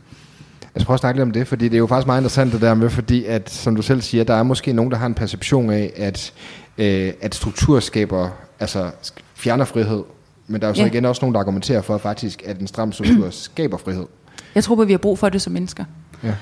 [0.78, 2.52] Jeg skal prøve at snakke lidt om det, fordi det er jo faktisk meget interessant
[2.52, 5.06] det der med, fordi at, som du selv siger, der er måske nogen, der har
[5.06, 6.32] en perception af, at,
[6.78, 8.28] øh, at struktur skaber,
[8.60, 8.90] altså
[9.34, 10.02] fjerner frihed,
[10.46, 10.86] men der er jo så ja.
[10.86, 14.06] igen også nogen, der argumenterer for faktisk, at en stram struktur skaber frihed.
[14.54, 15.84] Jeg tror på, at vi har brug for det som mennesker.
[16.22, 16.34] Ja.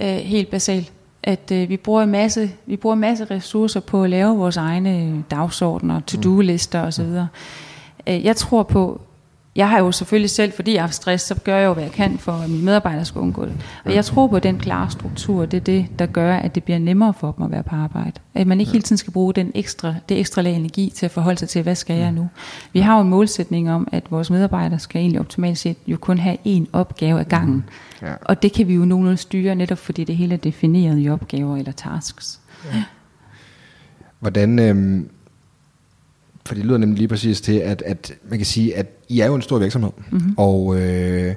[0.00, 0.92] Øh, helt basalt.
[1.22, 4.56] At øh, vi, bruger en masse, vi bruger en masse ressourcer på at lave vores
[4.56, 7.04] egne dagsordner, to-do-lister osv.
[7.04, 7.24] Mm.
[8.06, 9.00] Øh, jeg tror på,
[9.56, 11.92] jeg har jo selvfølgelig selv, fordi jeg har stress, så gør jeg jo, hvad jeg
[11.92, 13.52] kan for, at mine medarbejdere skal undgå det.
[13.84, 16.64] Og jeg tror på, at den klare struktur, det er det, der gør, at det
[16.64, 18.12] bliver nemmere for dem at være på arbejde.
[18.34, 21.12] At man ikke hele tiden skal bruge den ekstra, det ekstra lag energi til at
[21.12, 22.28] forholde sig til, hvad skal jeg nu?
[22.72, 26.18] Vi har jo en målsætning om, at vores medarbejdere skal egentlig optimalt set jo kun
[26.18, 27.64] have én opgave ad gangen.
[28.02, 28.14] Ja.
[28.20, 31.56] Og det kan vi jo nogenlunde styre, netop fordi det hele er defineret i opgaver
[31.56, 32.40] eller tasks.
[32.74, 32.82] Ja.
[34.20, 34.58] Hvordan...
[34.58, 35.04] Øh
[36.50, 39.26] for det lyder nemlig lige præcis til, at, at man kan sige, at I er
[39.26, 40.34] jo en stor virksomhed, mm-hmm.
[40.36, 41.34] og øh,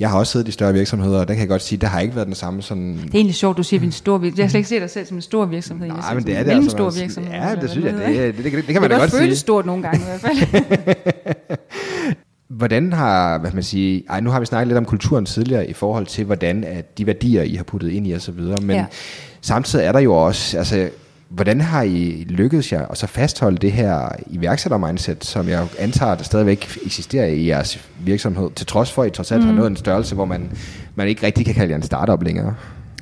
[0.00, 2.00] jeg har også siddet i større virksomheder, og der kan jeg godt sige, der har
[2.00, 2.92] ikke været den samme sådan...
[2.92, 4.38] Det er egentlig sjovt, du siger, at vi er en stor virksomhed.
[4.38, 5.88] Jeg har slet ikke set dig selv som en stor virksomhed.
[5.88, 6.70] Nej, men det er det altså.
[6.70, 7.32] stor virksomhed.
[7.32, 9.20] Ja, det synes jeg, det, det, det, det, det kan man da godt sige.
[9.20, 10.96] Det kan stort nogle gange i hvert fald.
[12.56, 15.72] Hvordan har, hvad man sige, ej, nu har vi snakket lidt om kulturen tidligere i
[15.72, 18.86] forhold til, hvordan at de værdier, I har puttet ind i osv., men ja.
[19.40, 20.90] samtidig er der jo også, altså
[21.34, 26.22] Hvordan har I lykkedes jer at så fastholde det her iværksætter-mindset, som jeg antager, der
[26.24, 29.48] stadigvæk eksisterer i jeres virksomhed, til trods for, at I trods alt mm.
[29.48, 30.50] har nået en størrelse, hvor man,
[30.94, 32.54] man ikke rigtig kan kalde jer en startup længere?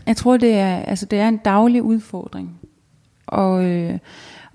[0.06, 2.58] Jeg tror, det er, altså, det er en daglig udfordring.
[3.26, 3.98] Og, øh,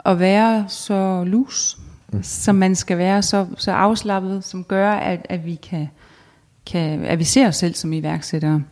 [0.05, 1.77] at være så lus,
[2.13, 2.23] mm.
[2.23, 5.87] som man skal være, så, så afslappet, som gør, at, at vi kan,
[6.65, 8.63] kan at vi ser os selv som iværksættere.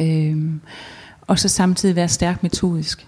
[0.00, 0.36] Øh,
[1.26, 3.06] og så samtidig være stærk metodisk.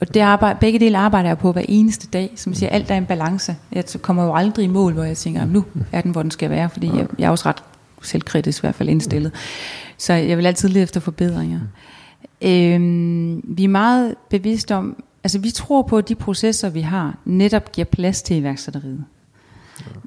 [0.00, 2.30] Og det arbejde, begge dele arbejder jeg på hver eneste dag.
[2.36, 3.56] Som siger, alt er en balance.
[3.72, 6.50] Jeg kommer jo aldrig i mål, hvor jeg tænker, nu er den, hvor den skal
[6.50, 6.70] være.
[6.70, 7.62] Fordi jeg, jeg er også ret
[8.02, 9.32] selvkritisk i hvert fald indstillet.
[9.98, 11.60] Så jeg vil altid lede efter forbedringer.
[12.42, 17.18] Øhm, vi er meget bevidste om, altså vi tror på, at de processer, vi har,
[17.24, 19.04] netop giver plads til iværksætteriet.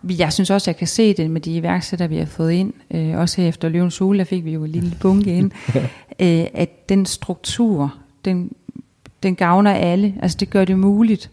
[0.03, 2.73] Jeg synes også, jeg kan se det med de iværksættere, vi har fået ind.
[2.91, 5.51] Øh, også her efter Løvens Hule, der fik vi jo en lille bunke ind.
[6.19, 7.93] øh, at den struktur,
[8.25, 8.51] den
[9.23, 10.13] den gavner alle.
[10.21, 11.31] Altså det gør det muligt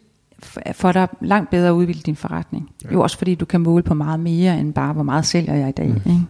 [0.72, 2.70] for dig langt bedre at udvikle din forretning.
[2.84, 2.92] Ja.
[2.92, 5.68] Jo også fordi du kan måle på meget mere end bare, hvor meget sælger jeg
[5.68, 5.88] i dag.
[5.88, 5.96] Mm.
[5.96, 6.26] Ikke?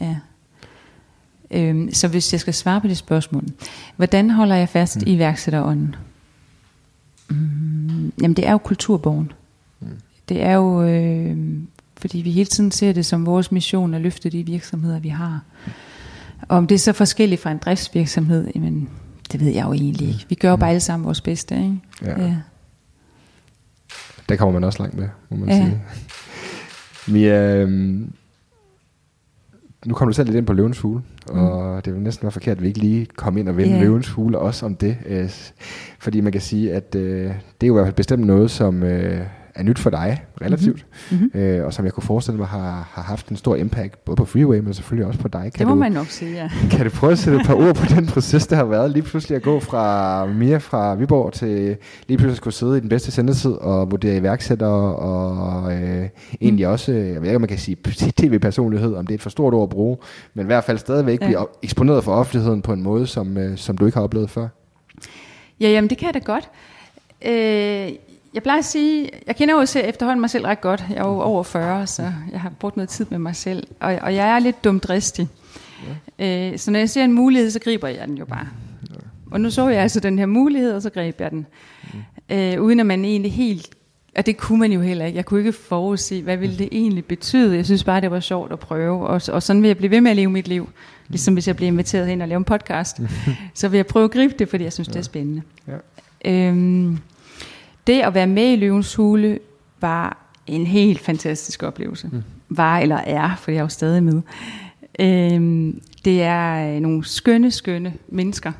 [0.00, 0.06] Ja.
[0.06, 0.16] ja.
[1.50, 3.44] Øhm, så hvis jeg skal svare på det spørgsmål,
[3.96, 5.02] hvordan holder jeg fast mm.
[5.06, 5.96] i iværksætterånden?
[7.30, 9.32] Mm, jamen det er jo kulturbogen.
[9.80, 9.88] Mm.
[10.28, 11.36] Det er jo, øh,
[11.96, 15.40] fordi vi hele tiden ser det som vores mission at løfte de virksomheder, vi har.
[16.48, 18.88] Og om det er så forskelligt fra en driftsvirksomhed, jamen
[19.32, 20.26] det ved jeg jo egentlig ikke.
[20.28, 21.80] Vi gør jo bare alle sammen vores bedste, ikke?
[22.02, 22.22] Ja.
[22.22, 22.36] ja.
[24.28, 25.54] Der kommer man også langt med, må man ja.
[25.54, 25.82] sige.
[27.08, 28.12] Mia, øhm,
[29.86, 31.38] nu kommer du selv lidt ind på løvens fugle, mm.
[31.38, 33.82] og det vil næsten være forkert, at vi ikke lige kom ind og vende yeah.
[33.82, 34.96] løvens fugle også om det.
[35.06, 35.30] Øh,
[35.98, 37.24] fordi man kan sige, at øh,
[37.60, 40.86] det er jo i hvert fald bestemt noget, som øh, er nyt for dig, relativt,
[41.10, 41.40] mm-hmm.
[41.40, 44.24] øh, og som jeg kunne forestille mig har, har haft en stor impact, både på
[44.24, 45.42] Freeway, men selvfølgelig også på dig.
[45.42, 46.50] Kan det må du, man nok sige, ja.
[46.76, 49.02] Kan du prøve at sætte et par ord på den proces, der har været lige
[49.02, 51.76] pludselig at gå fra Mia fra Viborg til
[52.08, 56.08] lige pludselig at skulle sidde i den bedste sendetid og vurdere iværksættere og øh,
[56.40, 56.72] egentlig mm.
[56.72, 57.76] også, jeg ved ikke, om man kan sige
[58.20, 59.96] tv-personlighed, om det er et for stort ord at bruge,
[60.34, 61.26] men i hvert fald stadigvæk ja.
[61.26, 64.48] blive eksponeret for offentligheden på en måde, som, øh, som du ikke har oplevet før.
[65.60, 66.50] Ja, jamen det kan jeg da godt.
[67.26, 67.92] Øh,
[68.34, 70.84] jeg plejer at sige, jeg kender jo efterhånden mig selv ret godt.
[70.88, 73.66] Jeg er jo over 40, så jeg har brugt noget tid med mig selv.
[73.80, 75.28] Og, og jeg er lidt dumdristig.
[76.18, 76.52] Ja.
[76.52, 78.48] Øh, så når jeg ser en mulighed, så griber jeg den jo bare.
[78.90, 78.94] Ja.
[79.30, 81.46] Og nu så jeg altså den her mulighed, og så greb jeg den.
[81.82, 82.36] Mm.
[82.36, 83.68] Øh, uden at man egentlig helt...
[84.16, 85.16] Og det kunne man jo heller ikke.
[85.16, 87.56] Jeg kunne ikke forudse, hvad ville det egentlig betyde.
[87.56, 89.06] Jeg synes bare, det var sjovt at prøve.
[89.06, 90.68] Og, og sådan vil jeg blive ved med at leve mit liv.
[91.08, 93.00] Ligesom hvis jeg bliver inviteret hen og lave en podcast.
[93.54, 94.92] så vil jeg prøve at gribe det, fordi jeg synes, ja.
[94.92, 95.42] det er spændende.
[95.68, 95.76] Ja.
[96.30, 96.98] Øhm,
[97.86, 99.38] det at være med i Løvens Hule
[99.80, 100.16] var
[100.46, 102.08] en helt fantastisk oplevelse.
[102.12, 102.22] Mm.
[102.48, 104.22] Var eller er, for jeg er jo stadig med.
[104.98, 108.52] Øhm, det er nogle skønne, skønne mennesker.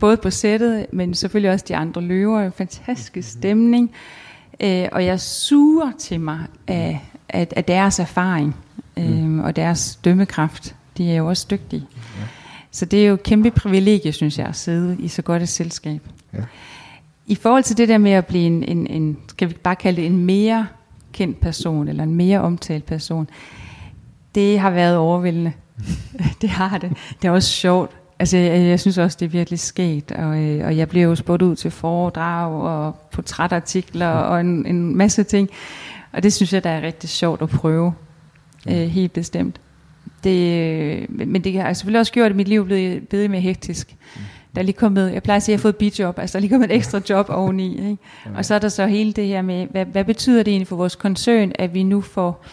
[0.00, 2.50] Både på sættet, men selvfølgelig også de andre løver.
[2.50, 3.22] Fantastisk mm-hmm.
[3.22, 3.90] stemning.
[4.60, 8.56] Øh, og jeg suger til mig af, af, af deres erfaring
[8.96, 9.40] øh, mm.
[9.40, 10.74] og deres dømmekraft.
[10.98, 11.86] De er jo også dygtige.
[11.92, 12.24] Ja.
[12.70, 15.48] Så det er jo et kæmpe privilegie, synes jeg, at sidde i så godt et
[15.48, 16.00] selskab.
[16.34, 16.38] Ja.
[17.26, 19.96] I forhold til det der med at blive en, en, en, skal vi bare kalde
[19.96, 20.66] det en mere
[21.12, 23.28] kendt person, eller en mere omtalt person,
[24.34, 25.52] det har været overvældende.
[26.40, 26.92] det har det.
[27.22, 27.90] Det er også sjovt.
[28.18, 31.14] Altså, jeg, jeg synes også, det er virkelig sket, og, øh, og jeg bliver jo
[31.14, 35.48] spurgt ud til foredrag og portrætartikler og en, en masse ting,
[36.12, 37.94] og det synes jeg, der er rigtig sjovt at prøve,
[38.68, 39.60] øh, helt bestemt.
[40.24, 43.96] Det, men det har selvfølgelig også gjort, at mit liv blev, blevet mere hektisk.
[44.16, 44.20] Mm
[44.54, 46.38] der er lige kommet, jeg plejer at sige, at jeg har fået bidjob, altså der
[46.38, 47.90] er lige kommet et ekstra job oveni.
[47.90, 48.02] Ikke?
[48.34, 50.76] Og så er der så hele det her med, hvad, hvad betyder det egentlig for
[50.76, 52.44] vores koncern, at vi nu får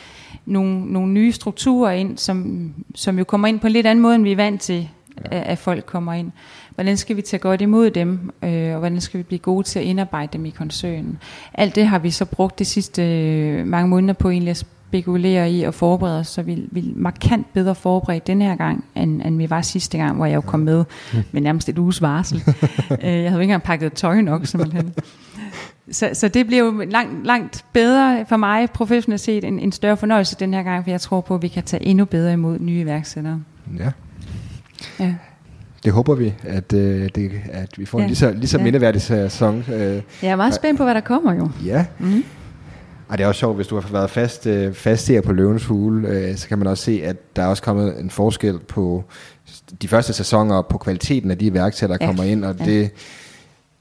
[0.46, 4.16] nogle, nogle nye strukturer ind, som, som jo kommer ind på en lidt anden måde,
[4.16, 4.90] end vi er vant til,
[5.26, 6.32] at, at folk kommer ind.
[6.76, 9.80] Hvordan skal vi tage godt imod dem, øh, og hvordan skal vi blive gode til
[9.80, 11.18] at indarbejde dem i koncernen?
[11.54, 15.52] Alt det har vi så brugt de sidste øh, mange måneder på egentlig at spekulere
[15.52, 19.38] i at forberede os, så vi, vi markant bedre forberedt den her gang, end, end
[19.38, 20.86] vi var sidste gang, hvor jeg jo kom med
[21.32, 22.44] med nærmest et uges varsel.
[22.92, 24.94] Øh, jeg havde ikke engang pakket tøj nok, simpelthen.
[25.92, 29.98] Så, så det bliver jo langt, langt bedre for mig professionelt set, en, en større
[29.98, 32.60] fornøjelse den her gang, for jeg tror på, at vi kan tage endnu bedre imod
[32.60, 33.42] nye iværksættere.
[33.80, 33.92] Ja.
[35.00, 35.14] ja.
[35.84, 38.04] Det håber vi, at, øh, det, at vi får ja.
[38.04, 38.64] en lige så, lige så ja.
[38.64, 39.64] mindeværdig sæson.
[39.74, 40.02] Øh.
[40.22, 41.50] Jeg er meget spændt på, hvad der kommer jo.
[41.66, 41.86] Ja.
[42.00, 42.24] Mm-hmm.
[43.08, 45.66] Og det er også sjovt, hvis du har været fast, øh, fast her på Løvens
[45.66, 49.04] Hule, øh, så kan man også se, at der er også kommet en forskel på
[49.82, 52.10] de første sæsoner på kvaliteten af de iværksættere, der ja.
[52.12, 52.46] kommer ind.
[52.46, 52.66] Og ja.
[52.66, 52.90] det,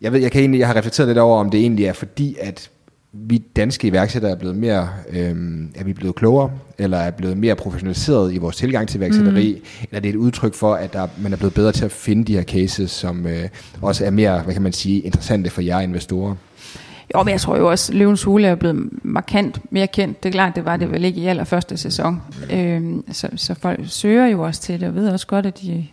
[0.01, 2.37] jeg ved, jeg kan egentlig, jeg har reflekteret lidt over, om det egentlig er fordi,
[2.41, 2.71] at
[3.13, 5.37] vi danske iværksættere er blevet mere, øh,
[5.75, 9.87] er vi blevet klogere, eller er blevet mere professionaliseret i vores tilgang til iværksætteri, mm.
[9.91, 12.25] eller det er et udtryk for, at der, man er blevet bedre til at finde
[12.25, 13.49] de her cases, som øh,
[13.83, 16.35] også er mere, hvad kan man sige, interessante for jer investorer.
[17.19, 20.23] Jo, men jeg tror jo også, at Løvens Hule er blevet markant mere kendt.
[20.23, 22.23] Det er klart, det var det vel ikke i allerførste sæson.
[22.53, 25.87] Øhm, så, så folk søger jo også til det, og ved også godt, at de,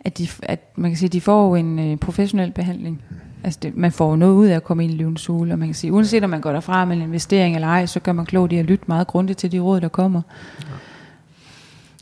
[0.00, 3.02] at de, at man kan sige, de får jo en øh, professionel behandling.
[3.44, 5.68] Altså det, man får noget ud af at komme ind i Løvens Hule, og man
[5.68, 8.26] kan sige, uanset om man går derfra med en investering eller ej, så gør man
[8.26, 10.22] klogt i at lytte meget grundigt til de råd, der kommer.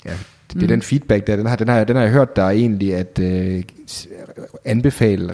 [0.05, 0.21] Ja, det,
[0.55, 0.69] det er mm.
[0.69, 3.63] den feedback der, den har, den har, den har jeg hørt der egentlig, at øh,
[4.65, 5.33] anbefale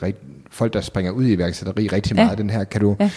[0.51, 2.35] folk, der springer ud i iværksætteri rigtig meget, ja.
[2.35, 2.65] den her.
[2.65, 3.11] Kan du, ja.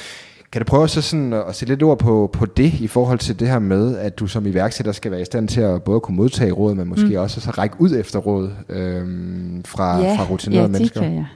[0.52, 3.40] kan du prøve så sådan at sætte lidt ord på, på det, i forhold til
[3.40, 6.18] det her med, at du som iværksætter skal være i stand til at både kunne
[6.18, 7.16] modtage råd, men måske mm.
[7.16, 11.04] også så række ud efter råd øhm, fra, ja, fra rutinerede ja, mennesker?
[11.04, 11.28] Ja, det kan jeg.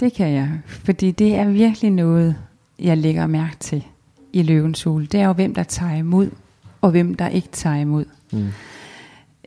[0.00, 2.36] Det kan jeg, fordi det er virkelig noget,
[2.78, 3.84] jeg lægger mærke til
[4.32, 5.06] i løvens hule.
[5.06, 6.30] Det er jo, hvem der tager imod,
[6.80, 8.04] og hvem der ikke tager imod.
[8.32, 8.48] Mm.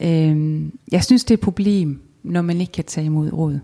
[0.02, 3.60] Øhm, jeg synes, det er et problem, når man ikke kan tage imod råd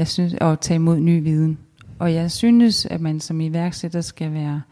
[0.00, 1.58] jeg synes, at tage imod ny viden.
[1.98, 4.62] Og jeg synes, at man som iværksætter skal være...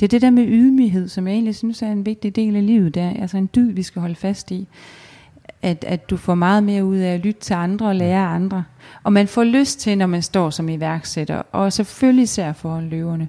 [0.00, 2.66] Det er det der med ydmyghed, som jeg egentlig synes er en vigtig del af
[2.66, 2.94] livet.
[2.94, 4.68] Det er altså en dyd, vi skal holde fast i.
[5.62, 8.64] At, at du får meget mere ud af at lytte til andre og lære andre.
[9.02, 13.28] Og man får lyst til, når man står som iværksætter, og selvfølgelig især foran løverne,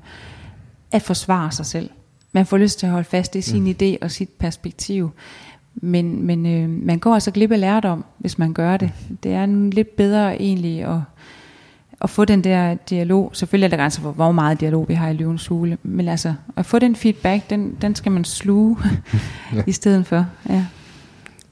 [0.91, 1.89] at forsvare sig selv.
[2.31, 3.75] Man får lyst til at holde fast i sin mm.
[3.81, 5.11] idé og sit perspektiv.
[5.75, 8.91] Men, men øh, man går altså glip af lærdom, hvis man gør det.
[9.23, 10.99] Det er en lidt bedre egentlig at,
[12.01, 13.31] at få den der dialog.
[13.33, 15.77] Selvfølgelig er der grænser for, hvor meget dialog vi har i løvens hule.
[15.83, 18.77] Men altså, at få den feedback, den, den skal man sluge
[19.53, 19.63] ja.
[19.67, 20.25] i stedet for.
[20.49, 20.65] Ja.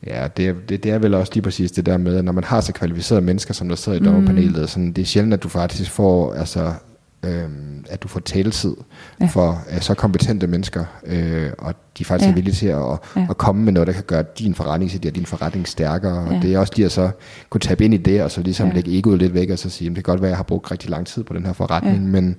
[0.08, 2.32] Ja, det er, det, det er vel også lige præcis det der med, at når
[2.32, 4.68] man har så kvalificerede mennesker, som der sidder i dommerpanelet, mm.
[4.68, 6.74] sådan, det er sjældent, at du faktisk får altså,
[7.24, 8.76] øhm, at du får taletid
[9.22, 9.26] Ja.
[9.26, 12.32] for øh, så kompetente mennesker, øh, og de faktisk ja.
[12.32, 12.96] Er villige til at, Ja.
[13.16, 13.26] ja.
[13.30, 16.22] at komme med noget, der kan gøre din forretning, og din forretning stærkere.
[16.32, 16.36] Ja.
[16.38, 17.10] Og det er også lige at så
[17.50, 18.74] kunne tabe ind i det, og så ligesom Ja.
[18.74, 20.44] lægge egoet lidt væk, og så sige, "Jamen, det kan godt være, at jeg har
[20.44, 22.02] brugt rigtig lang tid på den her forretning, ja.
[22.12, 22.36] men,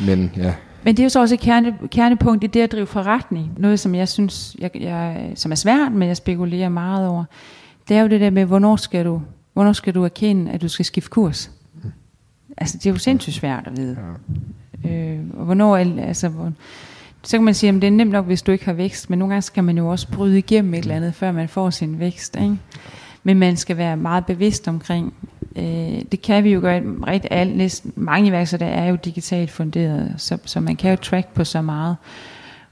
[0.00, 0.54] men ja,
[0.84, 3.50] Men det er jo så også et kerne, kernepunkt i det at drive forretning.
[3.56, 7.24] Noget, som jeg synes, jeg, jeg, som er svært, men jeg spekulerer meget over.
[7.88, 9.22] Det er jo det der med, hvornår skal du,
[9.52, 11.50] hvornår skal du erkende, at du skal skifte kurs?
[12.60, 13.96] Altså, det er jo sindssygt svært at vide.
[14.84, 14.90] ja.
[14.90, 16.52] Øh, og hvornår, altså, hvor,
[17.22, 19.18] så kan man sige, at det er nemt nok, hvis du ikke har vækst, men
[19.18, 21.98] nogle gange skal man jo også bryde igennem et eller andet, før man får sin
[21.98, 22.36] vækst.
[22.36, 22.56] Ikke?
[23.22, 25.14] Men man skal være meget bevidst omkring,
[25.56, 30.14] øh, det kan vi jo gøre, rigtig alt, næsten, mange iværksættere er jo digitalt funderet,
[30.16, 31.96] så, så man kan jo track på så meget.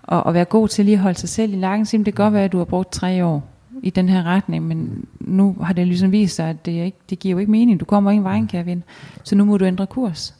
[0.02, 2.24] Og, og være god til lige at holde sig selv i lakken, sige, det kan
[2.24, 5.72] godt være, at du har brugt tre år i den her retning, men nu har
[5.72, 7.80] det ligesom vist sig, at det, ikke, det giver jo ikke mening.
[7.80, 8.82] Du kommer ingen vej, kan jeg vinde.
[9.24, 10.34] Så nu må du ændre kurs.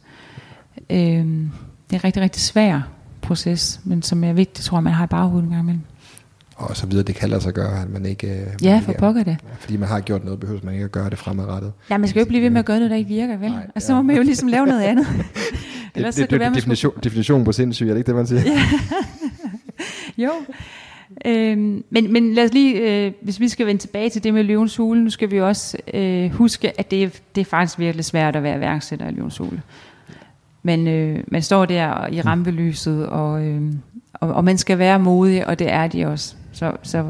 [0.91, 1.51] Øhm,
[1.91, 2.80] det er en rigtig, rigtig svær
[3.22, 5.82] proces, men som er vigtigt, tror jeg, man har i baghovedet en gang imellem.
[6.57, 8.26] og så videre, det kan lade sig gøre, at man ikke...
[8.26, 9.37] øh, man Ja, for er- pokker det.
[9.59, 11.72] Fordi man har gjort noget, behøver man ikke at gøre det fremadrettet.
[11.91, 13.51] Ja, man skal jo ikke blive ved med at gøre noget, der ikke virker, vel?
[13.51, 15.07] Nej, altså, så må man jo ligesom lave noget andet.
[15.95, 18.14] Ellers det, det være, det, man skulle- definition, definition på sindssyg, er det ikke det,
[18.16, 18.41] man siger?
[18.47, 18.62] Ja.
[20.24, 20.30] Jo.
[21.25, 24.45] Øhm, men, men lad os lige, øh, hvis vi skal vende tilbage til det med
[24.45, 28.37] løvens hule, nu skal vi også øh, huske, at det, det er faktisk virkelig svært
[28.37, 29.63] at være værksætter i løvens hule.
[30.63, 33.63] Men øh, man står der i rampelyset, og, øh,
[34.13, 36.35] og, og man skal være modig, og det er de også.
[36.53, 37.05] Så, så,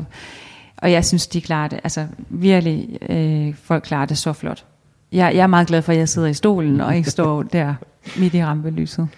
[0.76, 1.80] og jeg synes, de klarer det.
[1.84, 4.64] Altså virkelig, øh, folk klarer det så flot.
[5.12, 7.74] Jeg, jeg er meget glad for, at jeg sidder i stolen, og ikke står der
[8.18, 9.08] midt i rampelyset.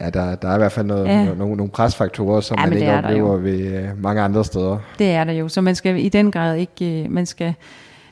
[0.00, 1.24] Ja, der, der er i hvert fald noget, Ja.
[1.34, 4.78] nogle, nogle presfaktorer, som Ja, man ikke er oplever ved øh, mange andre steder.
[4.98, 7.54] Det er der jo, så man skal i den grad ikke, øh, man skal,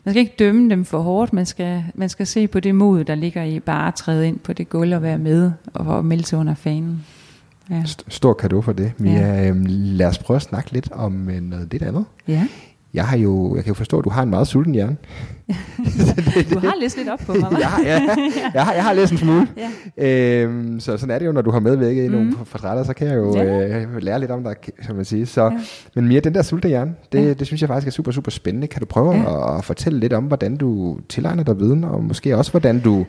[0.05, 3.05] man skal ikke dømme dem for hårdt, man skal, man skal se på det mod,
[3.05, 6.25] der ligger i bare at træde ind på det gulv og være med og, melde
[6.27, 7.05] sig under fanen.
[7.71, 7.83] Ja.
[7.87, 8.93] St- Stor kado for det.
[8.99, 9.13] Mia,
[9.43, 9.49] ja.
[9.49, 12.05] øhm, lad os prøve at snakke lidt om øh, noget lidt andet.
[12.29, 12.47] ja.
[12.95, 14.97] Jeg, har jo, jeg kan jo forstå, at du har en meget sulten hjerne.
[16.55, 18.01] Du har læst lidt op på mig, har, ja,
[18.55, 19.47] jeg, har, jeg har læst en smule.
[19.97, 20.43] Ja.
[20.43, 22.37] Øhm, så sådan er det jo, når du har medvirket i nogle Mhm.
[22.53, 23.79] portrætter, så kan jeg jo Ja.
[23.81, 24.55] øh, lære lidt om dig,
[24.87, 25.27] kan man sige.
[25.27, 25.51] Så, Ja.
[25.95, 27.33] Men Mia, den der sultne hjerne, det, Ja.
[27.33, 28.67] det synes jeg faktisk er super, super spændende.
[28.67, 29.53] Kan du prøve Ja.
[29.53, 33.07] at, at fortælle lidt om, hvordan du tilegner dig viden, og måske også, hvordan du,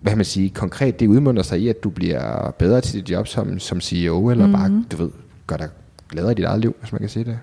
[0.00, 3.26] hvad man sige, konkret det udmunder sig i, at du bliver bedre til dit job
[3.26, 4.62] som, som CEO, eller mm-hmm.
[4.62, 4.72] Mhm.
[4.72, 5.10] bare, du ved,
[5.46, 5.68] gør dig
[6.10, 7.38] gladere i dit eget liv, hvis man kan sige det.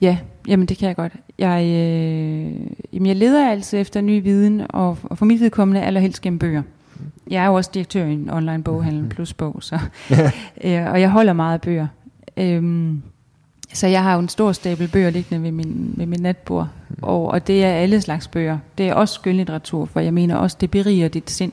[0.00, 0.18] Ja,
[0.48, 1.12] jamen det kan jeg godt.
[1.38, 2.52] Jeg, øh,
[2.92, 6.62] jamen jeg leder altid efter ny viden, og, og for mit vedkommende allerhelst gennem bøger.
[7.30, 9.78] Jeg er jo også direktør i en online boghandel plus bog, så,
[10.64, 11.86] øh, og jeg holder meget af bøger.
[12.36, 13.02] Øhm,
[13.72, 16.68] så jeg har jo en stor stabel bøger liggende ved min, ved min natbord,
[17.02, 18.58] og, og det er alle slags bøger.
[18.78, 21.52] Det er også skønlitteratur, for jeg mener også, det beriger dit sind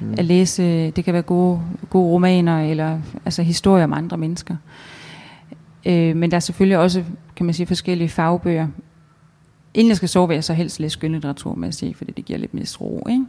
[0.00, 0.14] mm.
[0.18, 0.90] at læse.
[0.90, 1.60] Det kan være gode,
[1.90, 4.56] gode romaner, eller altså historier om andre mennesker.
[5.86, 7.04] Øh, men der er selvfølgelig også,
[7.40, 8.68] kan man sige, forskellige fagbøger.
[9.74, 12.24] Inden jeg skal sove, vil jeg så helst læse skønlitteratur med at sige, fordi det
[12.24, 13.06] giver lidt mere ro.
[13.10, 13.24] Ikke?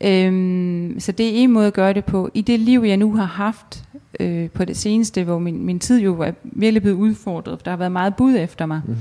[0.00, 0.26] Ja.
[0.26, 2.30] Øhm, så det er en måde at gøre det på.
[2.34, 3.84] I det liv, jeg nu har haft
[4.20, 7.70] øh, på det seneste, hvor min, min tid jo er virkelig blevet udfordret, for der
[7.70, 8.96] har været meget bud efter mig, mm.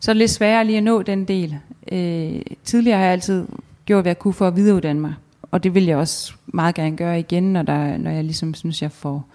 [0.00, 1.56] så er det lidt sværere lige at nå den del.
[1.92, 3.46] Øh, tidligere har jeg altid
[3.86, 6.96] gjort, hvad jeg kunne for at videreuddanne mig, og det vil jeg også meget gerne
[6.96, 9.26] gøre igen, når, der, når jeg ligesom synes, jeg får,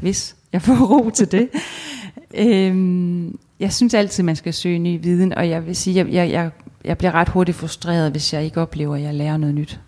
[0.00, 1.48] hvis jeg får ro til det.
[2.44, 6.30] øhm, jeg synes altid, man skal søge ny viden, og jeg vil sige, jeg, jeg,
[6.30, 6.50] jeg,
[6.84, 9.80] jeg bliver ret hurtigt frustreret, hvis jeg ikke oplever, at jeg lærer noget nyt.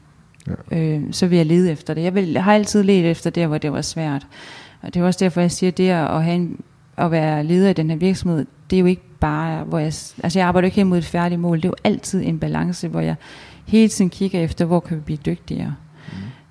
[0.46, 0.78] Ja.
[0.78, 2.02] Øh, så vil jeg lede efter det.
[2.02, 4.26] Jeg, vil, jeg har altid let efter det, hvor det var svært.
[4.82, 6.60] Og det er også derfor, jeg siger, at det at, have en,
[6.96, 9.86] at være leder i den her virksomhed, det er jo ikke bare, hvor jeg,
[10.22, 12.88] altså jeg arbejder ikke hen mod et færdigt mål, det er jo altid en balance,
[12.88, 13.14] hvor jeg
[13.66, 15.74] hele tiden kigger efter, hvor kan vi blive dygtigere.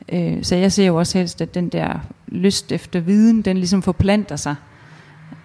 [0.10, 0.18] Mm.
[0.18, 3.82] Øh, så jeg ser jo også helst, at den der lyst efter viden, den ligesom
[3.82, 4.56] forplanter sig,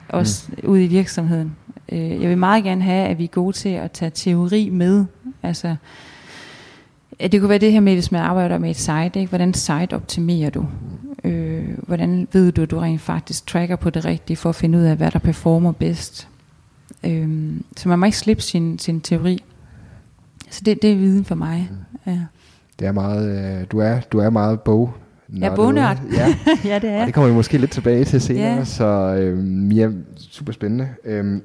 [0.08, 0.68] også mm.
[0.68, 1.56] ude i virksomheden.
[1.92, 5.04] Øh, jeg vil meget gerne have, at vi er gode til at tage teori med,
[5.42, 5.76] altså
[7.20, 9.26] Ja, det kunne være det her med, hvis man arbejder med et site, ikke?
[9.28, 10.66] hvordan site optimerer du?
[11.24, 14.78] Øh, hvordan ved du, at du rent faktisk tracker på det rigtige, for at finde
[14.78, 16.28] ud af, hvad der performer bedst?
[17.04, 19.44] Øh, så man må ikke slippe sin, sin teori.
[20.50, 21.70] Så det, det er viden for mig.
[22.06, 22.18] Ja,
[22.78, 24.94] Det er meget, øh, du, er, du er meget bog.
[25.42, 25.98] Er bognørd.
[26.16, 26.26] Ja,
[26.70, 28.64] ja det er og det kommer vi måske lidt tilbage til senere, Ja.
[28.64, 28.84] så
[29.20, 29.90] øh, Mia,
[30.30, 30.88] super spændende.
[31.04, 31.40] Øh,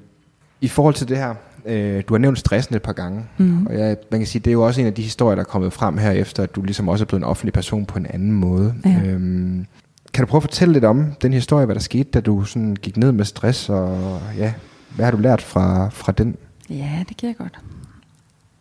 [0.62, 1.34] I forhold til det her,
[1.66, 3.66] øh, du har nævnt stressen et par gange, Mhm.
[3.68, 5.46] og jeg, man kan sige, det er jo også en af de historier, der er
[5.48, 8.06] kommet frem her efter, at du ligesom også er blevet en offentlig person på en
[8.06, 8.74] anden måde.
[8.86, 9.02] Ja.
[9.06, 9.66] Øhm,
[10.14, 12.76] kan du prøve at fortælle lidt om den historie, hvad der skete, da du sådan
[12.76, 14.54] gik ned med stress, og ja,
[14.96, 16.36] hvad har du lært fra, fra den?
[16.70, 17.60] Ja, det kan jeg godt.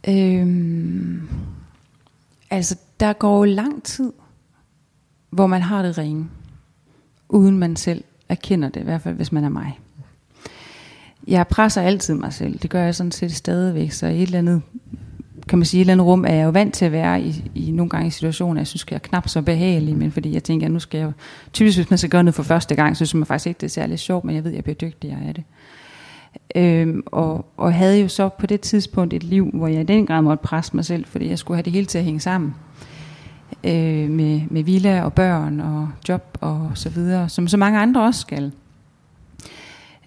[0.08, 1.28] Øhm,
[2.50, 4.12] altså, der går jo lang tid,
[5.30, 6.28] hvor man har det ringe.
[7.28, 9.78] uden man selv erkender det, i hvert fald hvis man er mig.
[11.28, 14.38] Jeg presser altid mig selv, det gør jeg sådan set stadigvæk, så i et eller
[14.38, 14.62] andet
[15.48, 17.50] kan man sige, et eller andet rum er jeg jo vant til at være i,
[17.54, 20.44] i nogle gange i situationer, jeg synes, jeg er knap så behagelig, men fordi jeg
[20.44, 21.12] tænker, at nu skal jeg
[21.52, 23.66] typisk hvis man skal gøre noget for første gang, så synes man faktisk ikke, det
[23.66, 25.44] er særlig sjovt, men jeg ved, at jeg bliver dygtigere af det.
[26.56, 30.06] Øhm, og, og havde jo så på det tidspunkt et liv, hvor jeg i den
[30.06, 32.54] grad måtte presse mig selv, fordi jeg skulle have det hele til at hænge sammen.
[33.64, 38.02] Øh, med, med villa og børn og job og så videre, som så mange andre
[38.02, 38.52] også skal.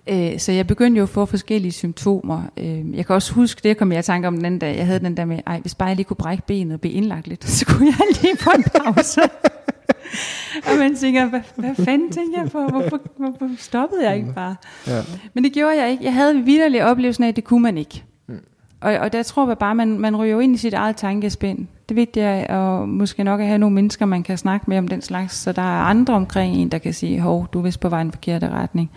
[0.10, 2.42] Øh, så jeg begyndte jo at få forskellige symptomer.
[2.58, 4.86] Øh, jeg kan også huske, det kom jeg i tanke om den anden dag, jeg
[4.86, 7.28] havde den der med, ej, hvis bare jeg lige kunne brække benet og blive indlagt
[7.28, 9.22] lidt, så kunne jeg lige få en pause.
[10.72, 12.68] og man tænker, hvad, hvad fanden tænker jeg på?
[12.68, 14.56] Hvorfor, hvorfor stoppede jeg ikke bare?
[14.88, 15.02] Ja.
[15.34, 16.04] Men det gjorde jeg ikke.
[16.04, 18.04] Jeg havde vidderlig oplevelsen af, at det kunne man ikke.
[18.28, 18.40] Mm.
[18.82, 21.68] Og, og der tror jeg bare, man, man ryger ind i sit eget tankespind.
[21.90, 24.88] Det ved jeg, og måske nok at have nogle mennesker, man kan snakke med om
[24.88, 27.80] den slags, så der er andre omkring en, der kan sige, hov, du er vist
[27.80, 28.92] på vej i en forkerte retning.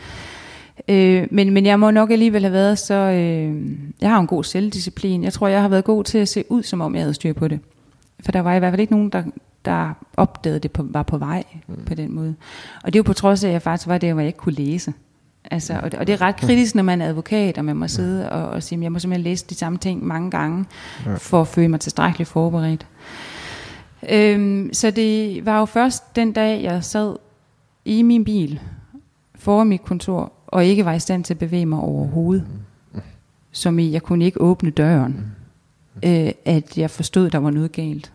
[0.89, 2.95] Øh, men, men jeg må nok alligevel have været så...
[2.95, 3.67] Øh,
[4.01, 5.25] jeg har en god selvdisciplin.
[5.25, 7.33] Jeg tror, jeg har været god til at se ud, som om jeg havde styr
[7.33, 7.61] på det.
[8.25, 9.23] For der var i hvert fald ikke nogen, der,
[9.65, 11.85] der opdagede det på, var på vej mm.
[11.87, 12.35] på den måde.
[12.85, 14.39] Og det er jo på trods af, at jeg faktisk var der, hvor jeg ikke
[14.39, 14.93] kunne læse.
[15.51, 17.89] Altså, og, det, og det er ret kritisk, når man er advokat, og man må
[17.89, 20.65] sidde og, og sige, at jeg må simpelthen læse de samme ting mange gange,
[21.19, 22.87] for at føle mig tilstrækkeligt forberedt.
[24.11, 27.17] Øhm, så det var jo først den dag, jeg sad
[27.85, 28.61] i min bil
[29.35, 32.47] foran mit kontor, og ikke var i stand til at bevæge mig overhovedet.
[33.53, 35.25] Som i, jeg kunne ikke åbne døren.
[36.05, 38.13] Øh, at jeg forstod, der var noget galt.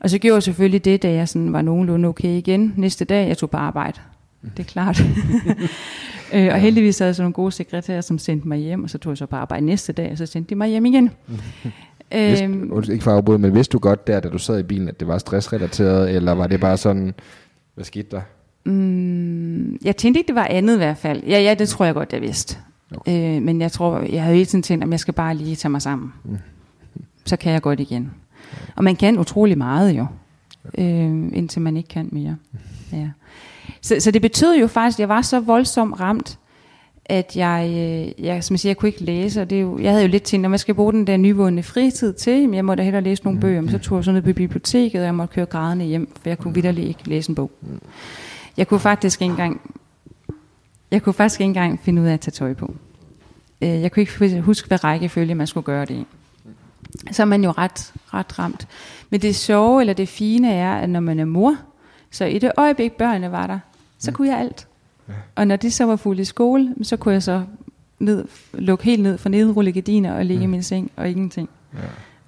[0.00, 2.74] Og så gjorde jeg selvfølgelig det, da jeg sådan var nogenlunde okay igen.
[2.76, 4.00] Næste dag, jeg tog på arbejde.
[4.42, 5.00] Det er klart.
[6.34, 8.98] øh, og heldigvis havde jeg sådan nogle gode sekretærer, som sendte mig hjem, og så
[8.98, 11.10] tog jeg så på arbejde næste dag, og så sendte de mig hjem igen.
[12.14, 15.00] Øhm, ikke for afbryde, men vidste du godt der, da du sad i bilen, at
[15.00, 17.14] det var stressrelateret, eller var det bare sådan,
[17.74, 18.20] hvad skete der?
[18.66, 21.22] Mm, jeg tænkte ikke, det var andet i hvert fald.
[21.24, 22.56] Ja, ja, det tror jeg godt, jeg vidste.
[22.96, 23.36] Okay.
[23.36, 25.70] Øh, men jeg tror, jeg havde hele tiden tænkt, at jeg skal bare lige tage
[25.70, 26.12] mig sammen.
[26.24, 26.38] Mm.
[27.24, 28.10] Så kan jeg godt igen.
[28.76, 30.06] Og man kan utrolig meget jo,
[30.78, 32.36] øh, indtil man ikke kan mere.
[32.92, 33.08] Ja.
[33.80, 36.38] Så, så det betød jo faktisk, at jeg var så voldsomt ramt,
[37.04, 39.78] at jeg, øh, jeg, som jeg siger, jeg kunne ikke læse, og det er jo,
[39.78, 42.54] jeg havde jo lidt tænkt, at man skal bruge den der nyvundne fritid til, men
[42.54, 45.06] jeg måtte hellere læse nogle bøger, men så tog jeg så ned på biblioteket, og
[45.06, 47.50] jeg måtte køre grædende hjem, for jeg kunne vidderligt ikke læse en bog.
[48.56, 49.60] Jeg kunne faktisk ikke engang,
[50.90, 52.74] jeg kunne faktisk ikke engang finde ud af at tage tøj på.
[53.62, 56.06] Øh, jeg kunne ikke huske, hvad rækkefølge man skulle gøre det i.
[57.12, 58.68] Så er man jo ret, ret ramt.
[59.10, 61.56] Men det sjove, eller det fine er, at når man er mor,
[62.10, 63.58] så i det øjeblik børnene var der,
[63.98, 64.68] så kunne jeg alt.
[65.34, 67.44] Og når de så var fulde i skole, så kunne jeg så
[67.98, 71.48] ned, lukke helt ned for nedrulle gardiner og ligge i min seng og ingenting.
[71.74, 71.78] Ja.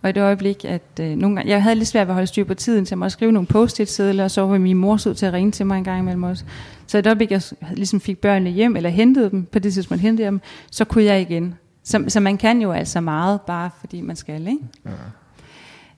[0.02, 2.26] Og i det øjeblik, at øh, nogle gange, jeg havde lidt svært ved at holde
[2.26, 4.96] styr på tiden, så jeg måtte skrive nogle post-it sædler, og så var min mor
[4.96, 6.44] så til at ringe til mig en gang imellem også.
[6.86, 7.42] Så i det øjeblik, jeg
[7.72, 10.40] ligesom fik børnene hjem, eller hentede dem, på det tidspunkt hentede jeg dem,
[10.70, 11.54] så kunne jeg igen.
[11.84, 14.58] Så, så man kan jo altså meget, bare fordi man skal, ikke?
[14.84, 14.90] Ja.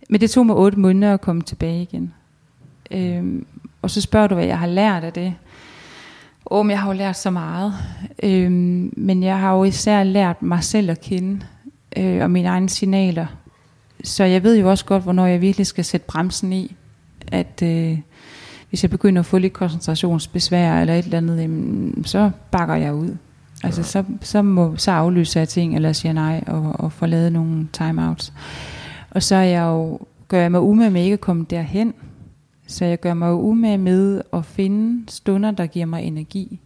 [0.09, 2.15] Men det tog mig otte måneder at komme tilbage igen.
[2.91, 3.47] Øhm,
[3.83, 5.35] og så spørger du, hvad jeg har lært af det.
[6.51, 7.75] Åh, oh, jeg har jo lært så meget.
[8.23, 11.41] Øhm, men jeg har jo især lært mig selv at kende,
[11.97, 13.27] øh, og mine egne signaler
[14.05, 16.77] så jeg ved jo også godt, hvornår jeg virkelig skal sætte bremsen i,
[17.33, 17.99] at øh,
[18.69, 22.95] hvis jeg begynder at få lidt koncentrationsbesvær eller et eller andet, jamen, så bakker jeg
[22.95, 23.17] ud.
[23.65, 27.33] Altså så, så, må, så aflyser jeg ting, eller siger nej, og, og får lavet
[27.33, 28.33] nogle timeouts.
[29.11, 29.99] Og så er jeg jo,
[30.29, 31.95] gør jeg mig umage med ikke at komme derhen.
[32.67, 36.61] Så jeg gør mig umage med at finde stunder, der giver mig energi.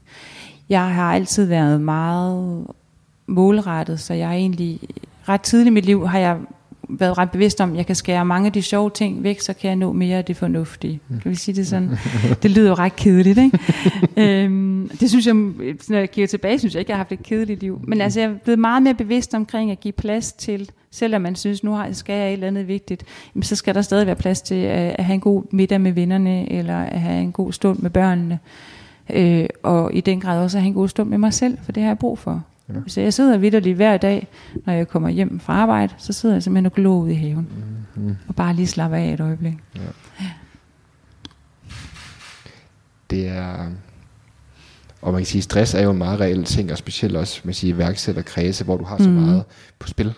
[0.68, 2.66] Jeg har altid været meget
[3.26, 4.80] målrettet, så jeg er egentlig
[5.28, 6.38] ret tidligt i mit liv har jeg
[6.88, 9.52] været ret bevidst om, at jeg kan skære mange af de sjove ting væk, så
[9.52, 11.00] kan jeg nå mere af det fornuftige.
[11.22, 11.90] Kan vi sige det sådan?
[12.42, 13.58] Det lyder jo ret kedeligt, ikke?
[14.44, 17.22] øhm, det synes jeg, når jeg kigger tilbage, synes jeg ikke, jeg har haft et
[17.22, 17.80] kedeligt liv.
[17.84, 21.36] Men altså, jeg er blevet meget mere bevidst omkring at give plads til, selvom man
[21.36, 23.04] synes, nu skal jeg et eller andet vigtigt,
[23.34, 25.92] jamen, så skal der stadig være plads til at, at have en god middag med
[25.92, 28.38] vennerne, eller at have en god stund med børnene.
[29.10, 31.72] Øh, og i den grad også at have en god stund med mig selv, for
[31.72, 32.42] det har jeg brug for.
[32.68, 32.74] Ja.
[32.86, 34.28] Så jeg sidder vidderligt hver dag,
[34.66, 37.48] når jeg kommer hjem fra arbejde, så sidder jeg simpelthen og glor ud i haven.
[37.94, 38.16] Mm-hmm.
[38.28, 39.54] Og bare lige slapper af et øjeblik.
[39.76, 39.80] Ja.
[40.20, 40.26] ja.
[43.10, 43.66] Det er...
[45.02, 47.54] Og man kan sige, stress er jo en meget reel ting, og specielt også med
[47.54, 49.14] sige iværksætterkredse, hvor du har så mm.
[49.14, 49.44] meget
[49.78, 50.14] på spil.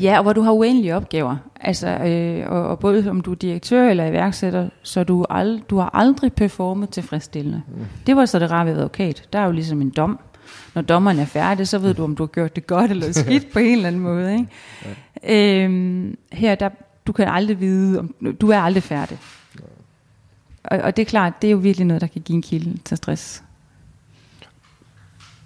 [0.00, 1.36] Ja, og hvor du har uendelige opgaver.
[1.60, 5.78] Altså, øh, og, og både om du er direktør eller iværksætter, så du, ald- du
[5.78, 7.62] har aldrig performet tilfredsstillende.
[7.68, 7.84] Mm.
[8.06, 9.28] Det var så det rare ved advokat.
[9.32, 10.18] Der er jo ligesom en dom
[10.74, 13.52] når dommeren er færdig, så ved du, om du har gjort det godt eller skidt
[13.52, 14.32] på en eller anden måde.
[14.32, 14.48] Ikke?
[15.22, 15.64] Ja.
[15.64, 16.68] Øhm, her, der,
[17.06, 19.18] du kan aldrig vide, om du er aldrig færdig.
[20.64, 22.78] Og, og det er klart, det er jo virkelig noget, der kan give en kilde
[22.84, 23.42] til stress.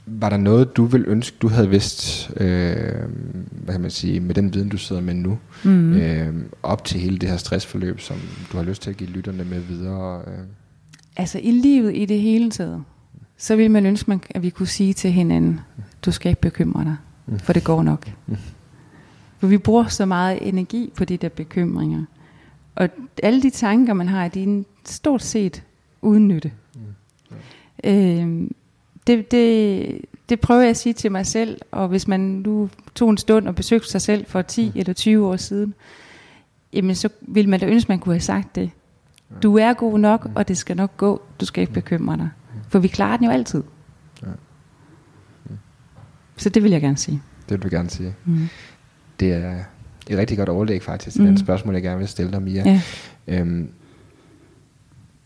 [0.06, 3.08] Var der noget, du ville ønske, du havde vidst, øh,
[3.50, 5.92] hvad kan man sige, med den viden, du sidder med nu, mm.
[5.92, 8.16] øh, op til hele det her stressforløb, som
[8.52, 10.22] du har lyst til at give lytterne med videre?
[10.26, 10.44] Øh?
[11.16, 12.84] Altså i livet i det hele taget,
[13.36, 15.60] så vil man ønske, at vi kunne sige til hinanden,
[16.04, 16.96] du skal ikke bekymre dig,
[17.38, 18.10] for det går nok.
[19.38, 22.04] For vi bruger så meget energi på de der bekymringer.
[22.74, 22.88] Og
[23.22, 25.62] alle de tanker, man har, de er stort set
[26.02, 26.52] uden nytte.
[27.84, 28.48] Øh,
[29.06, 33.10] det, det, det prøver jeg at sige til mig selv, og hvis man nu tog
[33.10, 35.74] en stund og besøgte sig selv for 10 eller 20 år siden,
[36.72, 38.70] jamen så ville man da ønske, man kunne have sagt det.
[39.42, 41.22] Du er god nok, og det skal nok gå.
[41.40, 42.28] Du skal ikke bekymre dig.
[42.68, 43.62] For vi klarer den jo altid.
[44.22, 44.28] Ja.
[46.36, 47.22] Så det vil jeg gerne sige.
[47.48, 48.14] Det vil du gerne sige.
[48.24, 48.48] Mm.
[49.20, 49.64] Det er
[50.06, 51.28] et rigtig godt overlæg faktisk til mm.
[51.28, 52.62] den spørgsmål, jeg gerne vil stille dig, Mia.
[52.64, 52.80] Ja.
[53.26, 53.70] Øhm,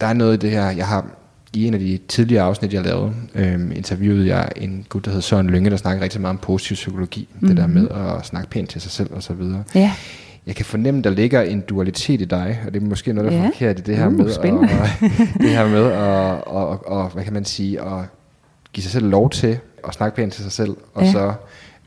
[0.00, 1.06] der er noget i det her, jeg har
[1.54, 5.22] i en af de tidligere afsnit, jeg lavede, øhm, interviewede jeg en gut, der hedder
[5.22, 7.28] Søren Lynge, der snakker rigtig meget om positiv psykologi.
[7.40, 7.48] Mm.
[7.48, 9.64] Det der med at snakke pænt til sig selv og så videre.
[9.74, 9.92] Ja.
[10.48, 13.38] Jeg kan fornemme, der ligger en dualitet i dig, og det er måske noget, der
[13.38, 13.48] er ja.
[13.48, 14.68] forkert i det her uh, med, spændende.
[14.80, 15.10] og,
[15.42, 18.04] det her med at, og, og, og, hvad kan man sige, at
[18.72, 21.12] give sig selv lov til at snakke pænt til sig selv, og ja.
[21.12, 21.32] så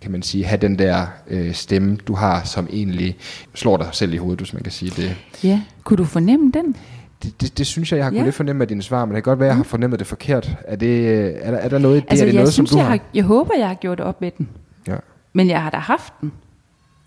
[0.02, 3.18] kan man sige, have den der øh, stemme, du har, som egentlig
[3.54, 5.16] slår dig selv i hovedet, hvis man kan sige det.
[5.44, 6.76] Ja, kunne du fornemme den?
[7.24, 8.20] Det, det, det synes jeg, jeg har ja.
[8.20, 9.70] kunnet fornemme af dine svar, men det kan godt være, at jeg har mm.
[9.70, 10.58] fornemmet det forkert.
[10.68, 11.08] Er, det,
[11.46, 12.06] er, der, er der noget i det?
[12.10, 12.98] Altså, er det jeg noget, synes, som du jeg, har...
[12.98, 14.50] har, jeg håber, jeg har gjort det op med den.
[14.88, 14.96] Ja.
[15.34, 16.32] Men jeg har da haft den.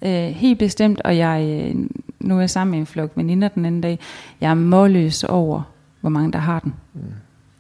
[0.05, 1.75] Øh, helt bestemt, og jeg, øh,
[2.21, 3.99] nu er jeg sammen med en flok veninder den anden dag.
[4.41, 5.63] Jeg er målløs over,
[6.01, 6.75] hvor mange der har den.
[6.95, 7.01] Mm.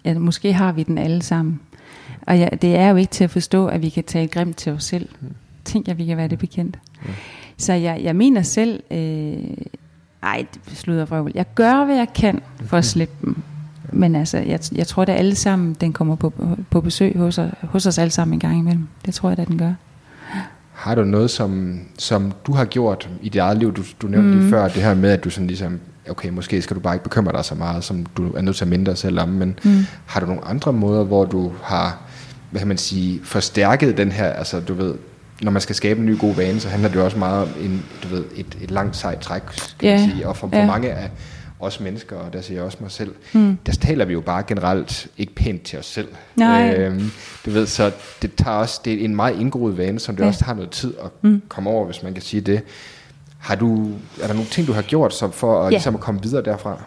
[0.05, 1.61] Ja, måske har vi den alle sammen.
[2.27, 4.73] Og ja, det er jo ikke til at forstå, at vi kan tale grimt til
[4.73, 5.09] os selv.
[5.21, 5.29] Mm.
[5.65, 6.79] Tænk, at vi kan være det bekendt.
[7.03, 7.11] Mm.
[7.57, 9.57] Så jeg, jeg mener selv, øh,
[10.23, 11.33] ej, slutter frøvel.
[11.35, 13.37] Jeg gør, hvad jeg kan for at slippe dem.
[13.93, 16.33] Men altså, jeg, jeg tror, at alle sammen, den kommer på,
[16.71, 18.89] på besøg hos, hos os alle sammen en gang imellem.
[19.07, 19.73] Det tror jeg, at den gør.
[20.75, 23.75] Har du noget, som, som du har gjort i dit eget liv?
[23.75, 24.39] Du, du nævnte mm.
[24.39, 27.05] lige før det her med, at du sådan ligesom, okay, måske skal du bare ikke
[27.05, 29.59] bekymre dig så meget, som du er nødt til at minde dig selv om, men
[29.65, 29.87] mm.
[30.07, 31.99] har du nogle andre måder, hvor du har,
[32.51, 34.95] hvad kan man sige, forstærket den her, altså du ved,
[35.43, 37.49] når man skal skabe en ny god vane, så handler det jo også meget om
[37.61, 39.43] en, du ved, et, et langt sejt træk,
[39.79, 40.01] kan yeah.
[40.01, 40.67] man sige, og for, for yeah.
[40.67, 41.11] mange af
[41.67, 43.59] os mennesker, og der siger jeg også mig selv, mm.
[43.67, 46.09] der taler vi jo bare generelt ikke pænt til os selv.
[46.37, 46.75] Nej.
[46.75, 47.11] Øhm,
[47.47, 47.93] du ved, så
[48.23, 50.29] det tager også, det er en meget indgroet vane, som det ja.
[50.29, 51.43] også har noget tid at mm.
[51.49, 52.63] komme over, hvis man kan sige det.
[53.39, 53.91] Har du,
[54.23, 55.71] er der nogle ting, du har gjort så for at, ja.
[55.71, 56.83] ligesom at komme videre derfra?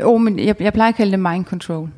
[0.00, 1.90] Jo, men jeg, jeg plejer at kalde det mind control.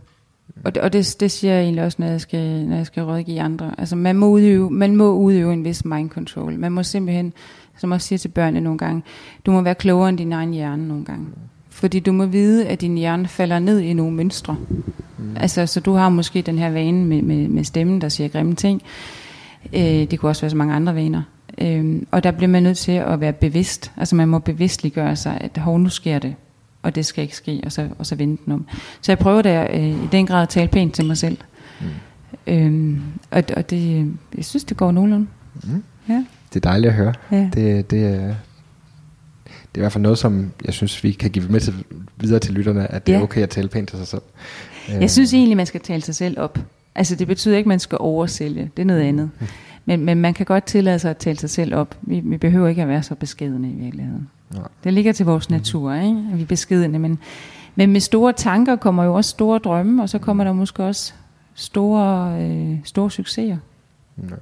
[0.65, 3.03] Og, det, og det, det siger jeg egentlig også, når jeg skal, når jeg skal
[3.03, 3.75] rådgive andre.
[3.79, 6.59] Altså man må, udøve, man må udøve en vis mind control.
[6.59, 7.33] Man må simpelthen,
[7.79, 9.03] som jeg siger til børnene nogle gange,
[9.47, 11.27] du må være klogere end din egen hjerne nogle gange.
[11.79, 14.57] Fordi du må vide, at din hjerne falder ned i nogle mønstre.
[15.19, 15.37] Mm.
[15.37, 18.55] Altså, så du har måske den her vane med, med, med stemmen, der siger grimme
[18.55, 18.83] ting.
[19.73, 21.23] Øh, det kunne også være så mange andre vaner.
[21.59, 23.93] Øh, og der bliver man nødt til at være bevidst.
[23.97, 26.35] Altså man må bevidstliggøre sig, at hov, nu sker det,
[26.83, 28.67] og det skal ikke ske, og så, og så vente den om.
[29.01, 31.39] Så jeg prøver der øh, i den grad at tale pænt til mig selv.
[31.81, 31.87] Mm.
[32.47, 33.01] Øh,
[33.31, 35.27] og, og det, jeg synes, det går nogenlunde.
[35.65, 35.83] Mm.
[36.09, 36.25] Ja.
[36.55, 37.15] Det er dejligt at høre.
[37.33, 37.51] Ja.
[37.55, 38.37] Det, det,
[39.75, 41.85] det er i hvert fald noget, som jeg synes, vi kan give med til,
[42.17, 43.19] videre til lytterne, at det ja.
[43.19, 44.23] er okay at tale pænt til sig selv.
[44.89, 46.59] Jeg synes egentlig, man skal tale sig selv op.
[46.95, 48.71] Altså det betyder ikke, at man skal oversælge.
[48.77, 49.31] Det er noget andet.
[49.85, 51.99] Men, men man kan godt tillade sig at tale sig selv op.
[52.03, 54.29] Vi, vi behøver ikke at være så beskedende i virkeligheden.
[54.51, 54.69] Nej.
[54.85, 56.25] Det ligger til vores natur, ikke?
[56.33, 56.99] at vi er beskedende.
[56.99, 57.19] Men,
[57.75, 61.13] men med store tanker kommer jo også store drømme, og så kommer der måske også
[61.55, 63.57] store, øh, store succeser.
[64.19, 64.35] Ja.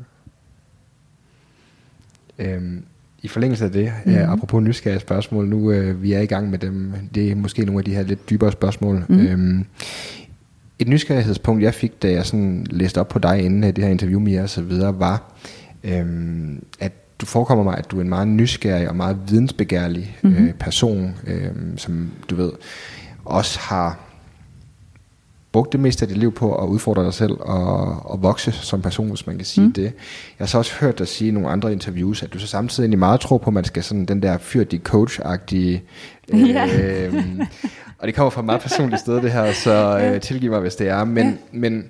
[2.39, 2.85] Øhm,
[3.23, 4.13] i forlængelse af det, mm.
[4.13, 7.65] uh, apropos nysgerrige spørgsmål, nu uh, vi er i gang med dem, det er måske
[7.65, 9.05] nogle af de her lidt dybere spørgsmål.
[9.09, 9.19] Mm.
[9.19, 9.65] Øhm,
[10.79, 14.21] et nysgerrighedspunkt, jeg fik, da jeg sådan læste op på dig inden det her interview
[14.21, 15.33] med jer og så videre, var,
[15.85, 20.47] øhm, at du forekommer mig, at du er en meget nysgerrig og meget vidensbegærlig mm-hmm.
[20.47, 22.53] øh, person, øh, som du ved,
[23.25, 24.06] også har
[25.53, 28.83] brugt det meste af dit liv på at udfordre dig selv og, og vokse som
[28.83, 29.73] person, hvis man kan sige mm.
[29.73, 29.83] det.
[29.85, 29.93] Jeg
[30.39, 33.21] har så også hørt dig sige i nogle andre interviews, at du så samtidig meget
[33.21, 35.83] tror på, at man skal sådan den der fyr de coach-agtige...
[36.29, 37.15] Øh,
[37.99, 40.75] og det kommer fra et meget personligt sted, det her, så øh, tilgiv mig, hvis
[40.75, 41.05] det er.
[41.05, 41.33] Men, ja.
[41.53, 41.85] men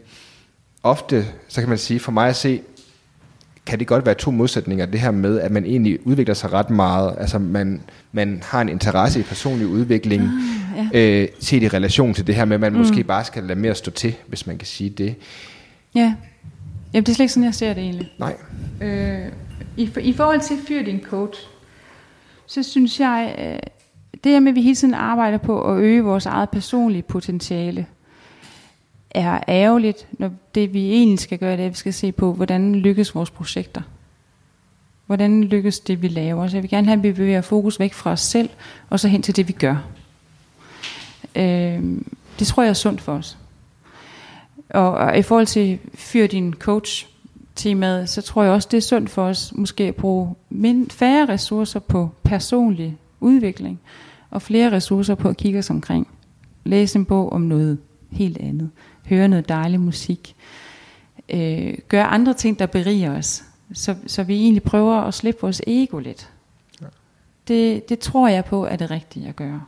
[0.82, 2.62] ofte, så kan man sige, for mig at se,
[3.67, 4.87] kan det godt være to modsætninger.
[4.87, 7.14] Det her med, at man egentlig udvikler sig ret meget.
[7.19, 7.81] Altså man,
[8.12, 11.23] man har en interesse i personlig udvikling, ah, ja.
[11.23, 12.79] øh, set i relation til det her med, at man mm.
[12.79, 15.14] måske bare skal lade mere stå til, hvis man kan sige det.
[15.95, 16.14] Ja.
[16.93, 18.12] Jamen det er slet ikke sådan, jeg ser det egentlig.
[18.19, 18.37] Nej.
[18.81, 19.33] Øh,
[19.77, 21.41] i, I forhold til fyr din coach,
[22.47, 23.59] så synes jeg, øh,
[24.25, 27.87] det her med, at vi hele tiden arbejder på at øge vores eget personlige potentiale,
[29.17, 32.33] er ærgerligt, når det vi egentlig skal gøre, det er, at vi skal se på,
[32.33, 33.83] hvordan lykkes vores projekter.
[35.07, 36.49] Hvordan lykkes det, vi laver.
[36.49, 38.49] Så jeg vil gerne have, at vi bevæger fokus væk fra os selv,
[38.91, 39.77] og så hen til det, vi gør.
[41.35, 41.83] Øh,
[42.39, 43.39] det tror jeg er sundt for os.
[44.71, 47.09] Og, og i forhold til fyr din coach
[47.55, 51.29] temaet, så tror jeg også, det er sundt for os måske at bruge mind, færre
[51.29, 53.81] ressourcer på personlig udvikling,
[54.31, 56.09] og flere ressourcer på at kigge os omkring.
[56.64, 57.79] Læse en bog om noget
[58.11, 58.71] helt andet.
[59.09, 60.34] Høre noget dejlig musik.
[61.28, 63.44] Øh, gøre andre ting, der beriger os.
[63.74, 66.30] Så, så vi egentlig prøver at slippe vores ego lidt.
[67.48, 69.62] Det, det tror jeg på er det rigtige at gøre.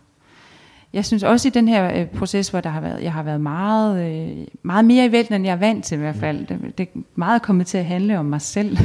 [0.92, 3.40] Jeg synes også i den her øh, proces, hvor der har været, jeg har været
[3.40, 6.46] meget, øh, meget mere i vælten, end jeg er vant til i hvert fald.
[6.46, 8.78] Det, det er meget kommet til at handle om mig selv.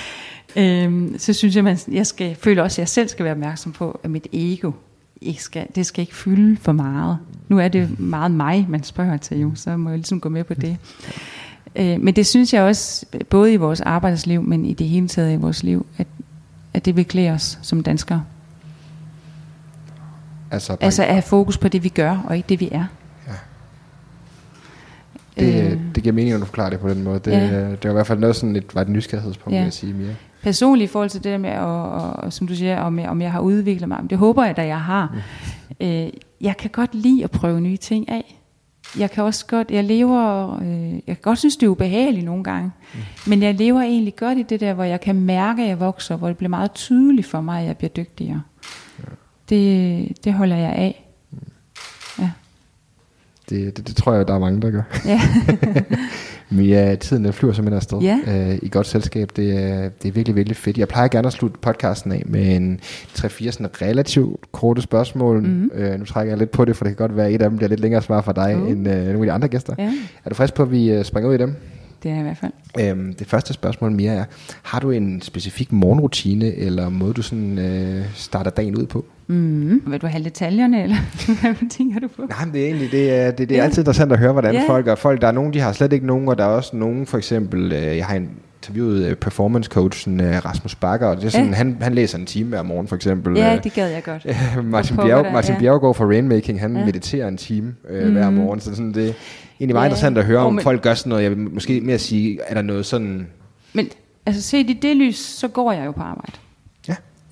[0.56, 3.72] øhm, så synes jeg, man, jeg skal, føler også, at jeg selv skal være opmærksom
[3.72, 4.72] på, at mit ego
[5.24, 7.18] ikke skal, det skal ikke fylde for meget.
[7.48, 10.44] Nu er det meget mig, man spørger til jo, så må jeg ligesom gå med
[10.44, 10.76] på det.
[11.76, 15.32] Øh, men det synes jeg også, både i vores arbejdsliv, men i det hele taget
[15.32, 16.06] i vores liv, at,
[16.74, 18.24] at det vil klæde os som danskere.
[20.50, 22.84] Altså, altså at have fokus på det, vi gør, og ikke det, vi er.
[23.26, 23.32] Ja.
[25.40, 27.18] Det, øh, det giver mening, at du forklarer det på den måde.
[27.18, 27.70] Det, ja.
[27.70, 29.60] det var i hvert fald noget sådan et, var et nysgerrighedspunkt, ja.
[29.60, 30.14] vil jeg sige mere.
[30.44, 33.32] Personligt i forhold til det med, og, og, som du siger, om jeg, om jeg
[33.32, 35.16] har udviklet mig, det håber jeg, at jeg har.
[35.80, 35.86] Mm.
[35.86, 38.40] Øh, jeg kan godt lide at prøve nye ting af.
[38.98, 42.44] Jeg kan også godt, jeg lever, øh, jeg kan godt synes, det er ubehageligt nogle
[42.44, 43.00] gange, mm.
[43.26, 46.16] men jeg lever egentlig godt i det der, hvor jeg kan mærke, at jeg vokser,
[46.16, 48.42] hvor det bliver meget tydeligt for mig, at jeg bliver dygtigere.
[48.98, 49.04] Ja.
[49.48, 51.10] Det, det holder jeg af.
[52.18, 52.30] Ja.
[53.48, 54.82] Det, det, det tror jeg, der er mange, der gør.
[55.04, 55.20] Ja.
[56.54, 58.18] Mia, tiden flyver simpelthen afsted ja.
[58.26, 59.30] øh, i godt selskab.
[59.36, 60.78] Det er, det er virkelig, virkelig fedt.
[60.78, 65.40] Jeg plejer gerne at slutte podcasten af med en 3-4 sådan relativt korte spørgsmål.
[65.40, 65.70] Mm-hmm.
[65.74, 67.50] Øh, nu trækker jeg lidt på det, for det kan godt være, at et af
[67.50, 68.70] dem bliver lidt længere svar for dig uh.
[68.70, 69.74] end øh, nogle af de andre gæster.
[69.78, 69.92] Ja.
[70.24, 71.54] Er du frisk på, at vi øh, springer ud i dem?
[72.02, 72.52] Det er i hvert fald.
[72.80, 74.24] Øhm, det første spørgsmål, Mia, er,
[74.62, 79.04] har du en specifik morgenrutine, eller måde du sådan, øh, starter dagen ud på?
[79.26, 79.82] Mm.
[79.86, 80.96] Vil du have detaljerne, eller
[81.40, 82.22] hvad tænker du på?
[82.22, 84.54] Nej, men det er egentlig det er, det, det er altid interessant at høre, hvordan
[84.54, 84.64] ja.
[84.68, 84.94] folk er.
[84.94, 87.18] Folk, der er nogen, de har slet ikke nogen, og der er også nogen, for
[87.18, 91.48] eksempel, øh, jeg har interviewet uh, performance coachen uh, Rasmus Bakker, og det er sådan,
[91.48, 91.54] ja.
[91.54, 93.36] han, han læser en time hver morgen for eksempel.
[93.36, 94.26] Ja, det gad jeg godt.
[94.64, 95.60] Martin, Bjerg, Martin ja.
[95.60, 96.84] Bjergård fra Rainmaking, han ja.
[96.84, 98.12] mediterer en time uh, mm.
[98.12, 99.12] hver morgen, så sådan, det er
[99.60, 99.88] egentlig meget ja.
[99.88, 101.22] interessant at høre, om oh, men, folk gør sådan noget.
[101.22, 103.26] Jeg vil måske mere sige, er der noget sådan...
[103.72, 103.88] Men
[104.26, 106.32] altså set i det lys, så går jeg jo på arbejde.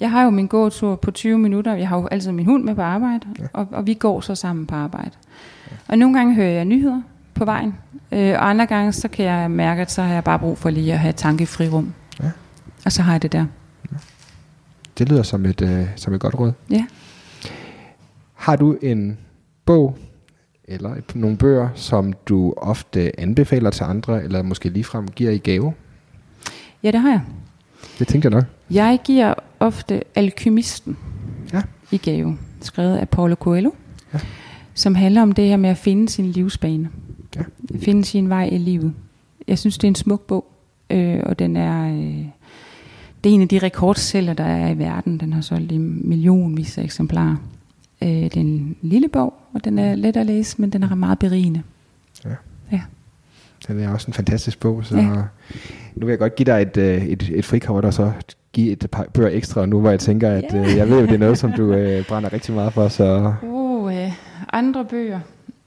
[0.03, 1.75] Jeg har jo min gåtur på 20 minutter.
[1.75, 3.45] Jeg har jo altid min hund med på arbejde, ja.
[3.53, 5.11] og, og vi går så sammen på arbejde.
[5.71, 5.77] Ja.
[5.89, 7.03] Og nogle gange hører jeg nyheder
[7.35, 7.75] på vejen,
[8.13, 10.71] øh, og andre gange så kan jeg mærke, at så har jeg bare brug for
[10.71, 11.93] lige at have tankefri rum.
[12.23, 12.31] Ja.
[12.85, 13.47] Og så har jeg det der.
[13.93, 13.97] Ja.
[14.99, 16.53] Det lyder som et, øh, som et godt råd.
[16.71, 16.87] Ja.
[18.35, 19.19] Har du en
[19.65, 19.99] bog
[20.65, 25.75] eller nogle bøger, som du ofte anbefaler til andre, eller måske ligefrem giver i gave?
[26.83, 27.21] Ja, det har jeg.
[27.99, 28.45] Det tænkte jeg nok.
[28.71, 30.97] Jeg giver ofte Alkymisten
[31.53, 31.63] ja.
[31.91, 33.71] i gave, skrevet af Paulo Coelho,
[34.15, 34.19] ja.
[34.75, 36.91] som handler om det her med at finde sin livsbane.
[37.37, 37.43] Ja.
[37.81, 38.95] Finde sin vej i livet.
[39.49, 40.53] Jeg synes, det er en smuk bog,
[40.91, 41.95] øh, og den er...
[41.95, 42.25] Øh,
[43.25, 45.19] det er en af de rekordsælger, der er i verden.
[45.19, 47.37] Den har solgt i millionvis af eksemplarer.
[48.03, 50.95] Øh, det er en lille bog, og den er let at læse, men den er
[50.95, 51.63] meget berigende.
[52.25, 52.31] Ja.
[53.69, 53.75] Ja.
[53.75, 55.03] Den er også en fantastisk bog, så ja.
[55.95, 58.13] nu vil jeg godt give dig et, øh, et, et frikort, og så
[58.53, 60.71] give et par bøger ekstra, nu hvor jeg tænker, at yeah.
[60.71, 62.89] øh, jeg ved jo, det er noget, som du øh, brænder rigtig meget for.
[62.89, 63.35] Så.
[63.43, 64.13] Uh, øh,
[64.53, 65.21] andre bøger.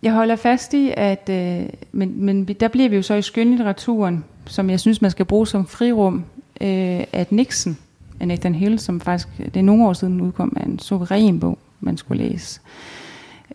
[0.03, 4.23] Jeg holder fast i, at øh, men, men der bliver vi jo så i skønlitteraturen,
[4.45, 6.25] som jeg synes, man skal bruge som frirum,
[6.61, 7.77] øh, at Nixon
[8.19, 11.57] af Nathan Hill, som faktisk, det er nogle år siden udkom af en suveræn bog,
[11.79, 12.59] man skulle læse.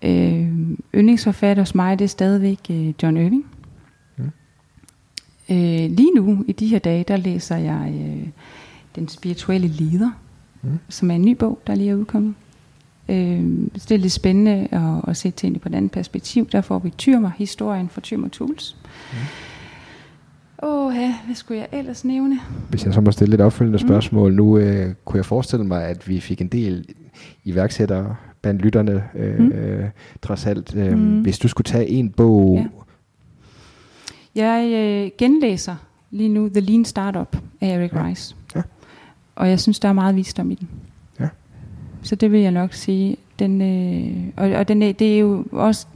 [0.03, 0.49] Øh,
[0.95, 3.45] yndlingsforfatter hos mig, det er stadigvæk øh, John Irving.
[3.45, 3.60] Mm.
[5.51, 8.29] Øh, lige nu, i de her dage, der læser jeg øh,
[8.97, 10.11] Den spirituelle leder,
[10.63, 10.79] mm.
[10.89, 12.35] som er en ny bog, der lige er udkommet.
[13.09, 13.17] Øh,
[13.75, 16.49] det er lidt spændende at, at se tingene på et andet perspektiv.
[16.49, 18.77] Der får vi Tyrmer, historien fra Tyrmer Tools.
[19.13, 19.19] Mm.
[20.63, 22.41] Åh, ja, hvad skulle jeg ellers nævne?
[22.69, 23.89] Hvis jeg så må stille lidt opfølgende mm.
[23.89, 24.35] spørgsmål.
[24.35, 26.85] Nu øh, kunne jeg forestille mig, at vi fik en del
[27.45, 29.49] iværksættere blandt lytterne, øh, mm.
[29.49, 29.89] øh,
[30.23, 30.77] trods alt.
[30.77, 31.21] Øh, mm.
[31.21, 32.57] Hvis du skulle tage en bog...
[32.57, 32.67] Ja.
[34.35, 35.77] Jeg øh, genlæser
[36.11, 38.07] lige nu The Lean Startup af Eric ja.
[38.07, 38.37] Rice.
[38.55, 38.63] Ja.
[39.37, 40.69] Og jeg synes, der er meget visdom i den.
[41.21, 41.29] Ja.
[42.03, 43.17] Så det vil jeg nok sige.
[43.39, 45.87] Den, øh, og og den, det er jo også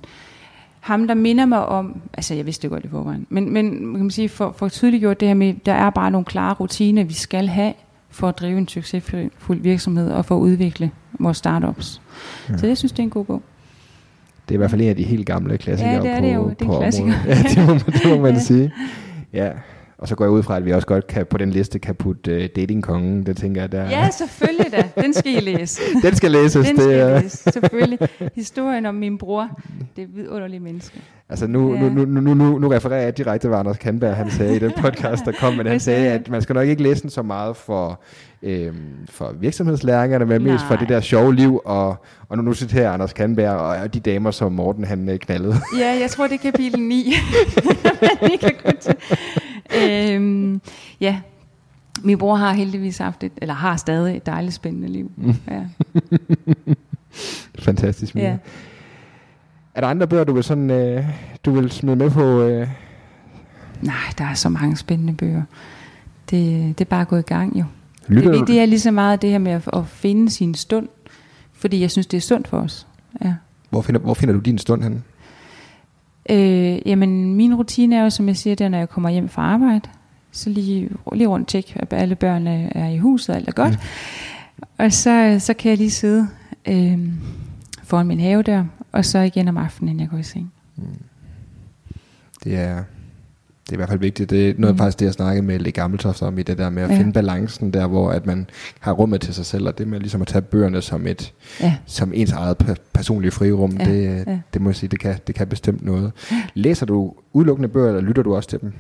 [0.81, 3.99] ham, der minder mig om, altså jeg vidste det godt i forvejen, men, men kan
[3.99, 7.13] man sige, for, for tydeliggjort det her med, der er bare nogle klare rutiner, vi
[7.13, 7.75] skal have
[8.11, 12.03] for at drive en succesfuld virksomhed og for at udvikle vores startups.
[12.49, 12.57] Ja.
[12.57, 13.43] Så jeg synes, det er en god bog.
[14.49, 16.27] Det er i hvert fald en af de helt gamle klassikere Ja, det er på,
[16.27, 16.49] det jo.
[16.49, 17.13] Det er på klassiker.
[17.13, 17.27] området.
[17.45, 18.39] Ja, det må, man- det må man Ja.
[18.41, 18.73] sige.
[19.33, 19.51] Ja,
[19.99, 21.95] og så går jeg ud fra, at vi også godt kan på den liste kan
[21.95, 23.27] putte uh, datingkongen.
[23.27, 25.03] Det tænker jeg, der Ja, selvfølgelig da.
[25.03, 25.81] Den skal I læse.
[26.03, 26.67] Den skal læses.
[26.67, 27.99] Den det, skal er- I læse, selvfølgelig.
[28.35, 29.61] Historien om min bror.
[29.97, 31.01] Det er vidunderlige menneske.
[31.29, 31.81] Altså nu, Ja.
[31.81, 34.73] nu, nu, nu, nu, nu refererer jeg direkte, hvad Anders Kandberg han sagde i den
[34.81, 37.23] podcast, der kom, men han Det sagde, at man skal nok ikke læse den så
[37.23, 38.01] meget for,
[38.43, 38.75] øhm,
[39.11, 40.81] for virksomhedslæringerne, men mest for Nej.
[40.81, 41.97] det der sjove liv, og,
[42.29, 45.55] og nu, nu citerer Anders Kandberg og de damer, som Morten han øh, knaldede.
[45.81, 47.13] Ja, jeg tror, det er kapitel 9.
[48.23, 48.95] Men I kan til.
[49.91, 50.61] Øhm,
[51.01, 51.21] ja,
[52.03, 55.11] min bror har heldigvis haft et, eller har stadig et dejligt spændende liv.
[55.17, 55.35] Mm.
[55.51, 55.61] Ja.
[57.59, 58.15] Fantastisk.
[58.15, 58.25] Mia.
[58.25, 58.37] Ja.
[59.75, 61.05] Er der andre bøger, du vil, sådan, øh,
[61.45, 62.41] du vil smide med på?
[62.41, 62.69] Øh?
[63.83, 65.43] Nej, der er så mange spændende bøger.
[66.31, 67.65] Det, det er bare at gå i gang jo.
[68.09, 70.89] Lytter det, det er lige så meget det her med at, at finde sin stund.
[71.53, 72.87] Fordi jeg synes, det er sundt for os.
[73.25, 73.35] Ja.
[73.71, 75.03] Hvor, finder, hvor finder du din stund henne?
[76.31, 79.29] Øh, jamen, min rutine er jo, som jeg siger, det er, når jeg kommer hjem
[79.29, 79.89] fra arbejde,
[80.33, 83.73] så lige, lige rundt tjek, at alle børnene er i huset, og alt er godt.
[83.73, 84.67] Mm.
[84.79, 86.29] Og så, så kan jeg lige sidde
[86.69, 86.99] øh,
[87.83, 88.65] foran min have der,
[88.95, 90.53] og så igen om aftenen, inden jeg går i seng.
[92.45, 92.75] Det er,
[93.65, 94.31] det er i hvert fald vigtigt.
[94.31, 94.75] Det er noget mm.
[94.75, 94.79] Mm.
[94.79, 96.99] faktisk det, jeg snakkede med Le Gammeltoft om i det der med at Ja.
[96.99, 98.47] finde balancen der, hvor at man
[98.81, 101.75] har rummet til sig selv, og det med ligesom at tage bøgerne som et Ja.
[101.87, 104.39] som ens eget pe- personlige frirum, Ja, det, ja.
[104.55, 106.13] det må jeg sige, det kan, det kan bestemt noget.
[106.55, 108.73] Læser du udelukkende bøger, eller lytter du også til dem?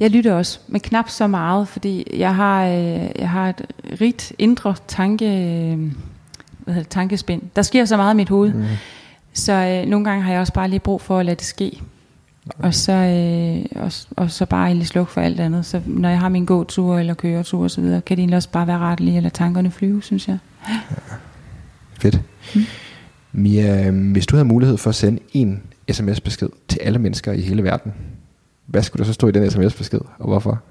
[0.00, 3.62] Jeg lytter også, men knap så meget, fordi jeg har, øh, jeg har et
[4.00, 5.26] rigt indre tanke,
[6.58, 7.42] hvad hedder det, tankespind.
[7.56, 8.64] Der sker så meget i mit hoved, Mm.
[9.32, 11.80] Så øh, nogle gange har jeg også bare lige brug for at lade det ske.
[12.58, 15.66] Og så, øh, og, og så bare egentlig slukke for alt andet.
[15.66, 18.78] Så når jeg har min gåtur eller køretur videre, kan det egentlig også bare være
[18.78, 20.38] rart lige at lade tankerne flyve, synes jeg.
[22.00, 22.20] Fedt.
[22.54, 22.62] Mm.
[23.32, 27.40] Mia, øhm, hvis du havde mulighed for at sende en sms-besked til alle mennesker i
[27.40, 27.92] hele verden,
[28.66, 30.62] hvad skulle der så stå i den sms-besked, og hvorfor?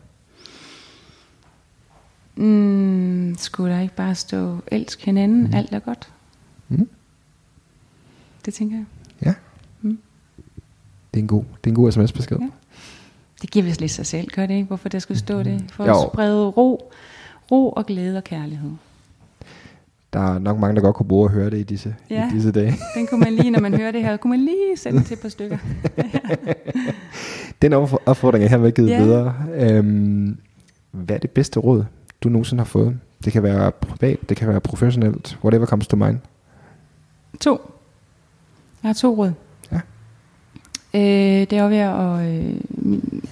[2.36, 5.54] Mm, skulle der ikke bare stå, elsk hinanden, mm.
[5.54, 6.10] alt er godt.
[6.70, 6.90] Mm.
[8.50, 8.86] Det tænker jeg.
[9.26, 9.34] Ja.
[9.82, 9.98] Mm.
[11.14, 12.38] Det er en god, det er en god sms-besked.
[12.40, 12.48] Ja.
[13.42, 14.68] Det giver vist lidt sig selv, gør det ikke?
[14.68, 15.64] Hvorfor der skulle stå det?
[15.72, 15.92] For Jo.
[15.92, 16.92] at sprede ro,
[17.52, 18.72] ro og glæde og kærlighed.
[20.14, 22.30] Der er nok mange, der godt kunne bruge at høre det i disse, Ja.
[22.30, 22.74] i disse dage.
[22.96, 25.20] Den kunne man lige, når man hører det her, kunne man lige sende til et
[25.20, 25.58] par stykker.
[27.62, 29.04] Den opf- opfordring er hermed givet Ja.
[29.04, 29.36] videre.
[29.56, 30.38] Øhm,
[30.92, 31.86] hvad er det bedste råd,
[32.24, 33.00] du nogensinde har fået?
[33.26, 36.18] Det kan være privat, det kan være professionelt, whatever comes to mind.
[37.42, 37.72] To.
[38.84, 39.32] Jeg har to råd.
[39.72, 39.80] Ja.
[40.94, 42.36] Øh, det er jo ved at...
[42.36, 43.24] Øh, min,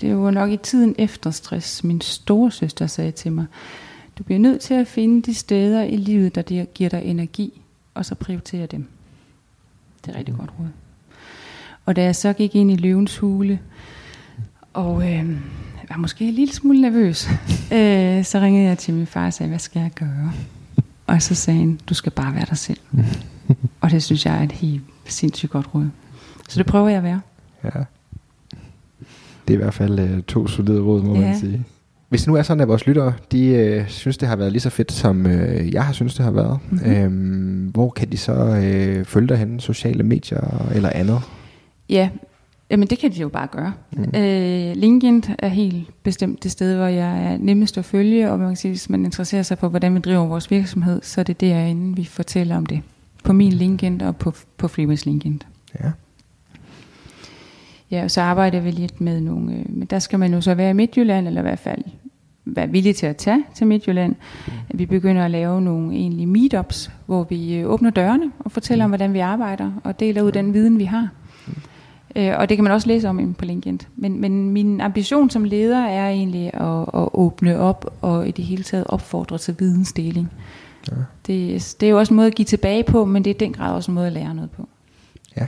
[0.00, 3.46] det var nok i tiden efter stress, min store søster sagde til mig,
[4.18, 7.60] du bliver nødt til at finde de steder i livet, der giver dig energi,
[7.94, 8.86] og så prioritere dem.
[10.04, 10.68] Det er rigtig godt råd.
[11.86, 13.60] Og da jeg så gik ind i løvens hule,
[14.72, 15.36] og øh,
[15.88, 17.28] var måske en lille smule nervøs,
[17.76, 20.32] øh, så ringede jeg til min far og sagde, hvad skal jeg gøre?
[21.06, 22.80] Og så sagde han, du skal bare være dig selv.
[23.80, 25.86] og det synes jeg er et helt sindssygt godt råd.
[26.48, 27.20] Så det prøver jeg at være.
[27.64, 27.70] Ja.
[29.48, 31.20] Det er i hvert fald øh, to solide råd, må Ja.
[31.20, 31.64] man sige.
[32.08, 34.60] Hvis det nu er sådan, at vores lyttere, de øh, synes, det har været lige
[34.60, 36.90] så fedt, som øh, jeg har synes, det har været, Mhm.
[36.90, 39.60] øhm, hvor kan de så øh, følge dig henne?
[39.60, 41.20] Sociale medier eller andet?
[41.88, 42.08] Ja,
[42.70, 43.72] jamen det kan de jo bare gøre.
[43.92, 44.02] Mm.
[44.20, 48.48] Øh, LinkedIn er helt bestemt det sted, hvor jeg er nemmest at følge, og man
[48.48, 51.40] kan sige, hvis man interesserer sig for, hvordan vi driver vores virksomhed, så er det
[51.40, 52.80] derinde, vi fortæller om det.
[53.22, 55.42] På min LinkedIn og på, på Freeways LinkedIn.
[55.80, 55.90] Ja.
[57.90, 60.54] Ja, og så arbejder vi lidt med nogle, øh, men der skal man jo så
[60.54, 61.82] være i Midtjylland, eller i hvert fald
[62.44, 64.14] være villig til at tage til Midtjylland.
[64.46, 64.78] Mm.
[64.78, 68.90] Vi begynder at lave nogle egentlig meetups, hvor vi øh, åbner dørene og fortæller om,
[68.90, 71.08] hvordan vi arbejder, og deler ud den viden, vi har.
[72.16, 73.80] Øh, og det kan man også læse om på LinkedIn.
[73.96, 78.44] Men, men min ambition som leder er egentlig at, at åbne op og i det
[78.44, 80.30] hele taget opfordre til vidensdeling.
[80.90, 80.96] Ja.
[81.26, 83.38] Det, det er jo også en måde at give tilbage på, men det er i
[83.38, 84.68] den grad også en måde at lære noget på.
[85.36, 85.46] Ja.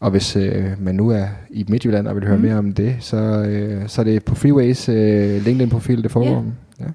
[0.00, 2.42] Og hvis øh, man nu er i Midtjylland og vil høre mm.
[2.42, 6.44] Mere om det, så, øh, så er det på Freeways øh, LinkedIn-profil, det foregår
[6.80, 6.84] Ja.
[6.84, 6.90] Ja.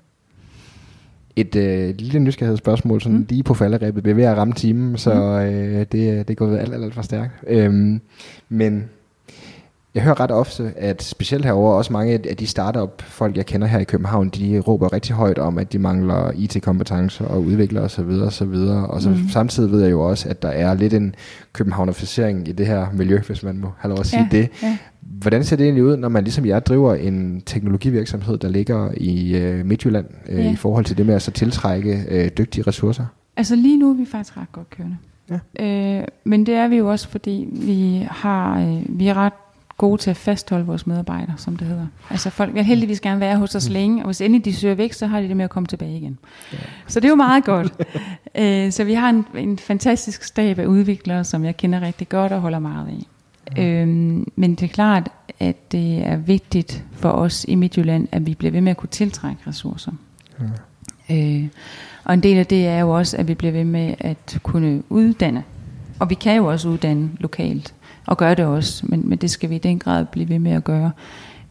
[1.36, 3.26] Et øh, lille nysgerrighedsspørgsmål, sådan mm.
[3.30, 6.84] Lige på falderæbet, er ved at ramme timen, så øh, det, det går alt, alt,
[6.84, 7.32] alt for stærkt.
[7.48, 8.02] Øhm,
[8.50, 8.90] men
[9.96, 13.68] jeg hører ret ofte, at specielt herover også mange af de startup folk, jeg kender
[13.68, 18.10] her i København, de råber rigtig højt om, at de mangler IT-kompetencer og udviklere osv.
[18.26, 18.54] osv.
[18.90, 19.30] Og så Mhm.
[19.30, 21.16] samtidig ved jeg jo også, at der er lidt en
[21.54, 24.50] københavnificering i det her miljø, hvis man må have lov at sige Ja, det.
[24.64, 24.78] ja.
[25.02, 29.36] Hvordan ser det egentlig ud, når man ligesom jeg driver en teknologivirksomhed, der ligger i
[29.38, 30.52] øh, Midtjylland, øh, Ja.
[30.52, 33.06] i forhold til det med at så tiltrække øh, dygtige ressourcer?
[33.38, 34.98] Altså lige nu er vi faktisk ret godt kørende.
[35.30, 35.66] Ja.
[36.00, 39.34] Øh, men det er vi jo også, fordi vi har øh, vi er ret
[39.84, 41.88] gode til at fastholde vores medarbejdere, som det hedder.
[42.10, 43.74] Altså folk vil heldigvis gerne være hos os mm.
[43.74, 45.98] længe, og hvis endelig de søger væk, så har de det med at komme tilbage
[45.98, 46.18] igen.
[46.54, 46.58] Ja.
[46.88, 47.74] Så det er jo meget godt.
[48.42, 52.32] øh, så vi har en, en fantastisk stab af udviklere, som jeg kender rigtig godt
[52.32, 53.08] og holder meget af.
[53.58, 53.82] Ja.
[53.82, 55.10] Øhm, men det er klart,
[55.40, 58.90] at det er vigtigt for os i Midtjylland, at vi bliver ved med at kunne
[58.90, 59.92] tiltrække ressourcer.
[61.10, 61.16] Ja.
[61.16, 61.48] Øh,
[62.04, 64.84] og en del af det er jo også, at vi bliver ved med at kunne
[64.90, 65.44] uddanne.
[66.00, 67.74] Og vi kan jo også uddanne lokalt,
[68.06, 70.52] og gøre det også, men, men det skal vi i den grad blive ved med
[70.52, 70.92] at gøre.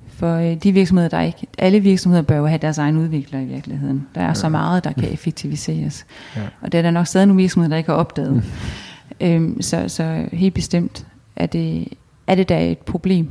[0.08, 1.46] For øh, de virksomheder, der ikke...
[1.58, 4.06] Alle virksomheder bør jo have deres egen udvikler i virkeligheden.
[4.14, 4.34] Der er ja.
[4.34, 6.06] så meget, der kan effektiviseres.
[6.36, 6.40] Ja.
[6.60, 8.34] Og det er der nok stadig nogle virksomheder, der ikke har opdaget.
[8.34, 9.26] Mm.
[9.26, 11.88] øhm, så, så helt bestemt er det,
[12.26, 13.30] er det da et problem.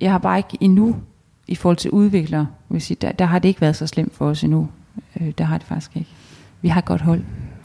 [0.00, 0.96] Jeg har bare ikke endnu,
[1.48, 4.26] i forhold til udviklere, vil sige, der, der har det ikke været så slemt for
[4.26, 4.68] os endnu.
[5.20, 6.10] Øh, der har det faktisk ikke.
[6.62, 7.22] Vi har et godt hold.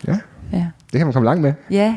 [0.08, 0.18] Ja,
[0.52, 0.68] ja.
[0.92, 1.54] det kan man komme langt med.
[1.72, 1.96] Ja.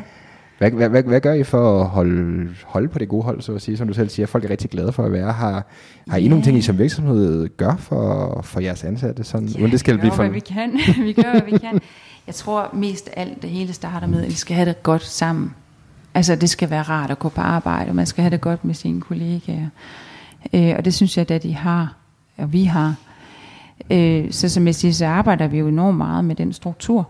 [0.59, 3.55] Hvad, hvad, hvad, hvad gør I for at holde, holde på det gode hold, så
[3.55, 5.33] at sige, som du selv siger, folk er rigtig glade for at være?
[5.33, 5.67] Har,
[6.09, 9.25] har I nogle ting, I som virksomhed gør for, for jeres ansatte?
[9.25, 10.23] Sådan, ja, det skal vi gør, blive for...
[10.23, 10.73] hvad vi kan.
[11.07, 11.81] vi gør, hvad vi kan.
[12.27, 15.55] Jeg tror mest alt, det hele starter med, at vi skal have det godt sammen.
[16.15, 18.65] Altså, det skal være rart at gå på arbejde, og man skal have det godt
[18.65, 19.69] med sine kollegaer.
[20.53, 21.95] Øh, og det synes jeg, at de har,
[22.37, 22.95] og vi har.
[23.91, 27.09] Øh, så som jeg siger, så arbejder vi jo enormt meget med den struktur,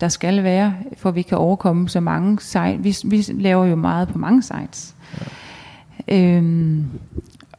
[0.00, 3.04] der skal være, for vi kan overkomme så mange sites.
[3.04, 4.94] Vi, vi laver jo meget på mange sites.
[6.08, 6.36] Ja.
[6.36, 6.84] Øhm,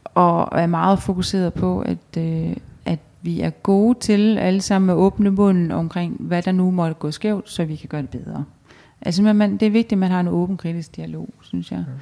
[0.05, 4.95] og er meget fokuseret på, at, øh, at vi er gode til alle sammen at
[4.95, 8.45] åbne munden omkring, hvad der nu måtte gå skævt, så vi kan gøre det bedre.
[9.01, 11.79] Altså man, det er vigtigt, at man har en åben kritisk dialog, synes jeg.
[11.87, 11.93] Ja.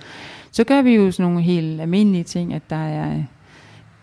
[0.52, 3.24] Så gør vi jo sådan nogle helt almindelige ting, at der er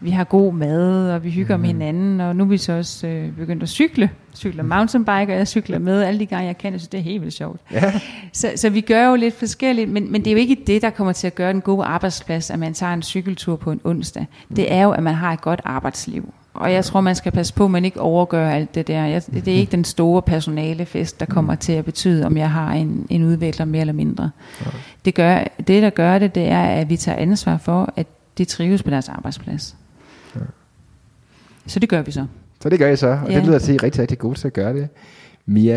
[0.01, 1.61] vi har god mad, og vi hygger mm.
[1.61, 4.11] med hinanden, og nu er vi så også øh, begyndt at cykle.
[4.35, 7.23] Cykler mountainbike, og jeg cykler med alle de gange, jeg kan, så det er helt
[7.23, 7.61] vildt sjovt.
[7.73, 7.93] Ja.
[8.33, 10.91] Så, så vi gør jo lidt forskelligt, men, men det er jo ikke det, der
[10.91, 14.27] kommer til at gøre den gode arbejdsplads, at man tager en cykeltur på en onsdag.
[14.57, 16.33] Det er jo, at man har et godt arbejdsliv.
[16.55, 19.05] Og jeg tror, man skal passe på, at man ikke overgør alt det der.
[19.05, 22.73] Jeg, det er ikke den store personalefest, der kommer til at betyde, om jeg har
[22.73, 24.31] en, en udvikler mere eller mindre.
[25.05, 28.07] Det, gør, det, der gør det, det er, at vi tager ansvar for, at
[28.39, 29.77] de trives på deres arbejdsplads.
[31.67, 32.27] Så det gør vi så.
[32.61, 33.37] Så det gør I så, og ja.
[33.37, 34.89] det lyder til, at I er rigtig, rigtig gode til at gøre det.
[35.47, 35.75] Mia,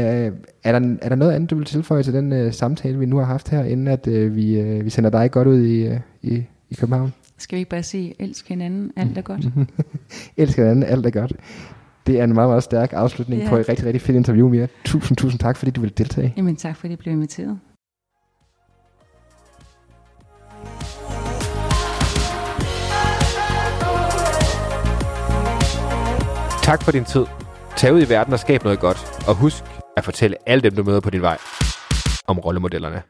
[0.64, 3.18] er der, er der noget andet, du vil tilføje til den uh, samtale, vi nu
[3.18, 5.98] har haft her, inden at uh, vi, uh, vi sender dig godt ud i, uh,
[6.22, 7.14] i, i København?
[7.38, 9.46] Skal vi ikke bare sige, elsk hinanden, alt er godt?
[10.38, 11.34] elsk hinanden, alt er godt.
[12.08, 13.50] Det er en meget, meget stærk afslutning ja.
[13.50, 14.68] på et rigtig, rigtig fedt interview, Mia.
[14.86, 16.34] Tusind, tusind tak, fordi du vil deltage.
[16.38, 17.60] Jamen tak, fordi jeg blev inviteret.
[26.70, 27.26] Tak for din tid.
[27.78, 28.98] Tag ud i verden og skab noget godt.
[29.28, 29.64] Og husk
[29.98, 31.38] at fortælle alle dem, du møder på din vej,
[32.28, 33.02] om rollemodellerne.